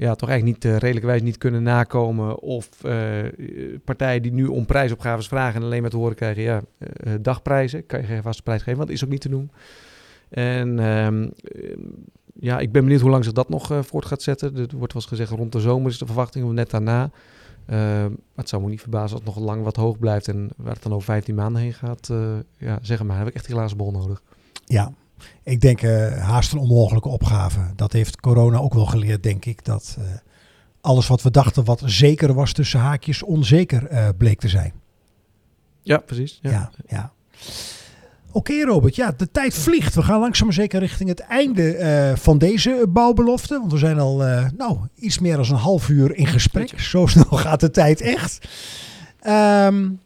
[0.00, 2.38] ja, toch eigenlijk niet uh, redelijkwijs niet kunnen nakomen.
[2.38, 3.24] Of uh,
[3.84, 7.86] partijen die nu om prijsopgaves vragen en alleen maar te horen krijgen, ja, uh, dagprijzen,
[7.86, 9.50] kan je geen vaste prijs geven, want dat is ook niet te doen.
[10.28, 11.32] En um,
[12.34, 14.56] ja, ik ben benieuwd hoe lang zich dat nog voort gaat zetten.
[14.56, 17.10] Er wordt wel gezegd rond de zomer is de verwachting, of net daarna.
[17.66, 20.74] maar het zou me niet verbazen als het nog lang wat hoog blijft en waar
[20.74, 22.10] het dan over 15 maanden heen gaat.
[22.58, 24.22] ja, zeg maar, heb ik echt die glazen bol nodig.
[24.64, 24.92] Ja,
[25.42, 27.60] ik denk uh, haast een onmogelijke opgave.
[27.76, 29.64] Dat heeft corona ook wel geleerd, denk ik.
[29.64, 30.04] Dat uh,
[30.80, 34.72] alles wat we dachten wat zeker was tussen haakjes onzeker uh, bleek te zijn.
[35.82, 36.38] Ja, precies.
[36.42, 36.70] Ja, ja.
[36.86, 37.12] ja.
[38.32, 39.94] Oké okay, Robert, ja, de tijd vliegt.
[39.94, 43.58] We gaan langzaam maar zeker richting het einde van deze bouwbelofte.
[43.58, 44.16] Want we zijn al
[44.56, 46.80] nou, iets meer dan een half uur in gesprek.
[46.80, 48.48] Zo snel gaat de tijd echt.
[49.26, 50.00] Um,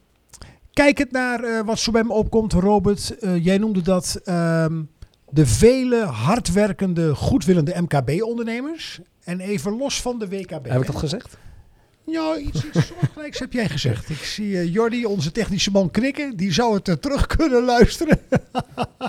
[0.73, 3.17] kijkend naar wat zo bij me opkomt, Robert.
[3.43, 4.21] jij noemde dat...
[4.25, 4.89] Um,
[5.35, 9.01] de vele hardwerkende, goedwillende MKB-ondernemers.
[9.25, 10.69] En even los van de WKB.
[10.69, 11.37] Heb ik dat gezegd?
[12.07, 14.11] Ja, iets, iets soortgelijks heb jij gezegd.
[14.11, 16.37] Ik zie uh, Jordi, onze technische man, knikken.
[16.37, 18.21] Die zou het uh, terug kunnen luisteren.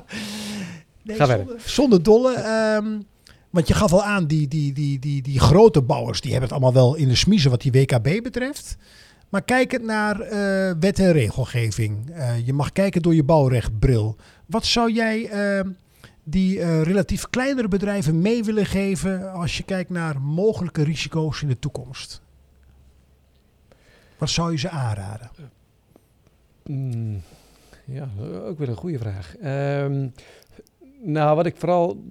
[1.04, 2.38] nee, Ga zonder, zonder dolle.
[2.76, 3.06] Um,
[3.50, 6.58] want je gaf al aan, die, die, die, die, die grote bouwers, die hebben het
[6.58, 8.78] allemaal wel in de smiezen wat die WKB betreft.
[9.30, 10.30] Maar kijkend naar uh,
[10.80, 12.14] wet en regelgeving.
[12.46, 14.16] je mag kijken door je bouwrechtbril.
[14.46, 15.30] Wat zou jij
[16.28, 21.48] die uh, relatief kleinere bedrijven mee willen geven als je kijkt naar mogelijke risico's in
[21.48, 22.22] de toekomst?
[24.18, 25.30] Wat zou je ze aanraden?
[26.64, 27.22] Mm,
[27.86, 28.10] ja,
[28.46, 29.36] ook weer een goede vraag.
[29.84, 30.14] Um,
[31.02, 32.04] nou, wat ik vooral.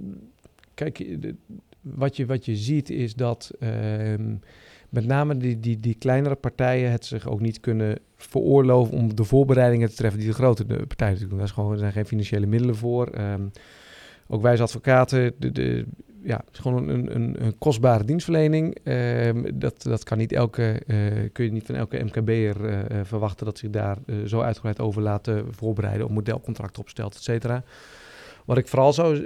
[0.74, 1.06] Kijk,
[1.80, 3.50] wat je, wat je ziet is dat.
[3.60, 4.40] Um,
[4.88, 9.24] met name die, die, die kleinere partijen het zich ook niet kunnen veroorloven om de
[9.24, 11.28] voorbereidingen te treffen die de grote partijen doen.
[11.28, 13.18] Daar is gewoon, zijn geen financiële middelen voor.
[13.18, 13.50] Um,
[14.34, 15.84] ook wij als advocaten, de,
[16.22, 18.78] ja, het is gewoon een, een, een kostbare dienstverlening.
[18.84, 20.96] Uh, dat, dat kan niet elke, uh,
[21.32, 25.46] kun je niet van elke MKB'er uh, verwachten dat zich daar zo uitgebreid over laten
[25.50, 27.62] voorbereiden, op modelcontract opstelt, et cetera.
[28.44, 29.16] Wat ik vooral zou,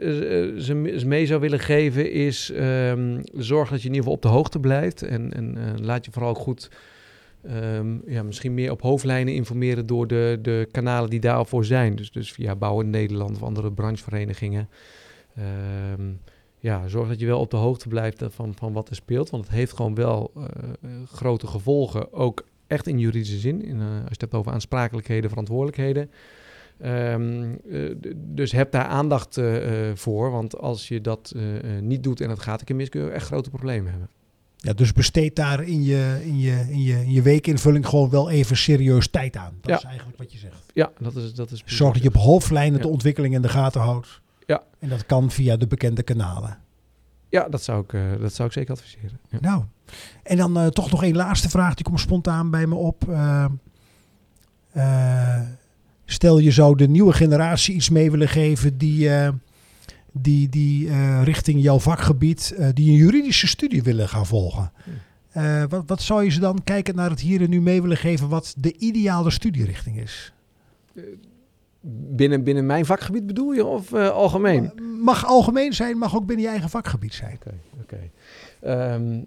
[0.60, 0.74] ze
[1.06, 4.60] mee zou willen geven is um, zorg dat je in ieder geval op de hoogte
[4.60, 5.02] blijft.
[5.02, 6.70] En, en laat je vooral ook goed
[7.72, 11.96] Um, ja, misschien meer op hoofdlijnen informeren door de, de kanalen die daarvoor zijn.
[11.96, 14.68] Dus, dus via Bouwen Nederland of andere brancheverenigingen.
[15.98, 16.20] Um,
[16.58, 19.30] ja, zorg dat je wel op de hoogte blijft van, van wat er speelt.
[19.30, 20.44] Want het heeft gewoon wel uh,
[21.12, 22.12] grote gevolgen.
[22.12, 23.64] Ook echt in juridische zin.
[23.64, 26.10] In, uh, als je het hebt over aansprakelijkheden, verantwoordelijkheden.
[26.84, 29.40] Um, uh, dus heb daar aandacht
[29.94, 30.30] voor.
[30.30, 31.34] Want als je dat
[31.80, 34.08] niet doet en het gaat een mis, kun je echt grote problemen hebben.
[34.56, 38.30] Ja, dus besteed daar in je, in, je, in, je, in je weekinvulling gewoon wel
[38.30, 39.58] even serieus tijd aan.
[39.60, 39.76] Dat ja.
[39.76, 40.64] is eigenlijk wat je zegt.
[40.74, 41.34] Ja, dat is...
[41.34, 42.84] Dat is Zorg dat je op hoofdlijnen ja.
[42.84, 44.20] de ontwikkeling in de gaten houdt.
[44.48, 44.62] Ja.
[44.78, 46.58] En dat kan via de bekende kanalen.
[47.28, 49.18] Ja, dat zou ik, uh, dat zou ik zeker adviseren.
[49.28, 49.38] Ja.
[49.40, 49.64] Nou,
[50.22, 51.74] en dan uh, toch nog één laatste vraag.
[51.74, 53.04] Die komt spontaan bij me op.
[53.08, 53.46] Uh,
[56.04, 59.10] stel je zou de nieuwe generatie iets mee willen geven die
[60.12, 60.90] die, die
[61.22, 64.72] richting jouw vakgebied, die een juridische studie willen gaan volgen.
[65.68, 68.28] Wat, wat zou je ze dan kijken naar het hier en nu mee willen geven
[68.28, 70.32] wat de ideale studierichting is?
[71.80, 74.72] Binnen, binnen mijn vakgebied bedoel je of algemeen?
[75.02, 77.38] Mag algemeen zijn, mag ook binnen je eigen vakgebied zijn.
[77.40, 78.10] Oké, okay,
[78.60, 78.94] okay.
[78.94, 79.26] um,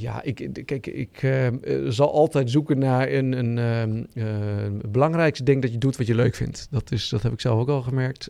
[0.00, 1.46] ja, ik, kijk, ik uh,
[1.88, 6.14] zal altijd zoeken naar een, een uh, uh, belangrijkste ding dat je doet wat je
[6.14, 6.66] leuk vindt.
[6.70, 8.28] Dat, is, dat heb ik zelf ook al gemerkt.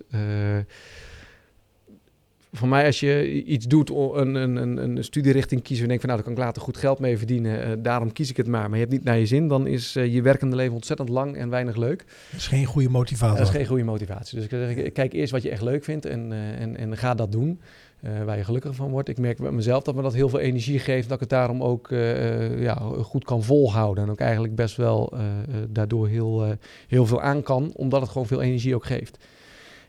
[2.53, 6.13] Voor mij, als je iets doet, een, een, een, een studierichting kiezen en denkt van
[6.13, 8.69] nou, daar kan ik later goed geld mee verdienen, daarom kies ik het maar.
[8.69, 11.51] Maar je hebt niet naar je zin, dan is je werkende leven ontzettend lang en
[11.51, 12.05] weinig leuk.
[12.31, 13.39] Dat is geen goede motivatie.
[13.39, 14.37] Dat is geen goede motivatie.
[14.41, 17.33] Dus ik, zeg, kijk eerst wat je echt leuk vindt en, en, en ga dat
[17.33, 17.61] doen.
[18.01, 19.09] eh, waar je gelukkiger van wordt.
[19.09, 21.63] Ik merk bij mezelf dat me dat heel veel energie geeft, dat ik het daarom
[21.63, 24.05] ook eh, ja, goed kan volhouden.
[24.05, 25.21] En ook eigenlijk best wel eh,
[25.69, 26.57] daardoor heel,
[26.89, 29.19] heel veel aan kan, omdat het gewoon veel energie ook geeft.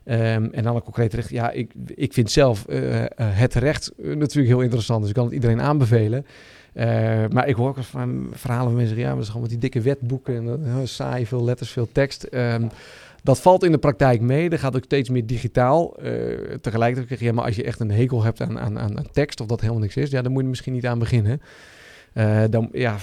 [0.09, 1.29] Um, en dan een concreet recht.
[1.29, 2.65] Ja, ik, ik vind zelf
[3.15, 4.99] het recht natuurlijk heel interessant.
[4.99, 6.25] Dus ik kan het iedereen aanbevelen.
[7.31, 10.63] maar ik hoor ook van verhalen van mensen, ja, we gewoon met die dikke wetboeken
[10.63, 12.27] en saai, veel letters, veel tekst.
[12.31, 12.69] Um,
[13.23, 14.49] dat valt in de praktijk mee.
[14.49, 15.95] Er gaat ook steeds meer digitaal.
[16.61, 19.41] Tegelijkertijd zeg je, ja, maar als je echt een hekel hebt aan, aan, aan tekst
[19.41, 21.41] of dat helemaal niks is, ja, dan moet je misschien niet aan beginnen.
[22.49, 22.97] Dan, ja,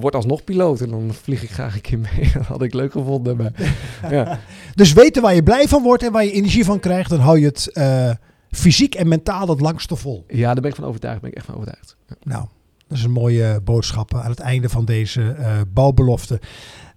[0.00, 2.30] word alsnog piloot en dan vlieg ik graag een keer mee.
[2.34, 3.36] Dat had ik leuk gevonden.
[3.36, 3.52] Maar,
[4.10, 4.38] ja.
[4.74, 7.38] Dus weten waar je blij van wordt en waar je energie van krijgt, dan hou
[7.38, 8.10] je het uh,
[8.50, 10.24] fysiek en mentaal het langste vol.
[10.28, 11.20] Ja, daar ben ik van overtuigd.
[11.20, 11.96] Ben ik echt van overtuigd.
[12.08, 12.14] Ja.
[12.22, 12.46] Nou,
[12.88, 15.36] dat is een mooie boodschap aan het einde van deze
[15.72, 16.40] bouwbelofte.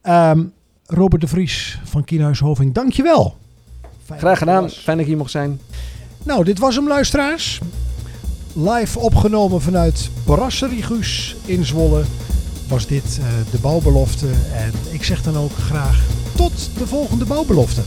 [0.04, 0.54] Um,
[0.88, 3.38] Robert de Vries van Kienhuis Hoving, dankjewel.
[4.04, 5.60] Fijn Graag gedaan, fijn dat ik hier mocht zijn.
[6.24, 7.60] Nou, dit was hem luisteraars.
[8.54, 12.04] Live opgenomen vanuit Brasserie Guus in Zwolle
[12.68, 14.28] was dit uh, de bouwbelofte.
[14.54, 16.06] En ik zeg dan ook graag
[16.36, 17.82] tot de volgende bouwbelofte.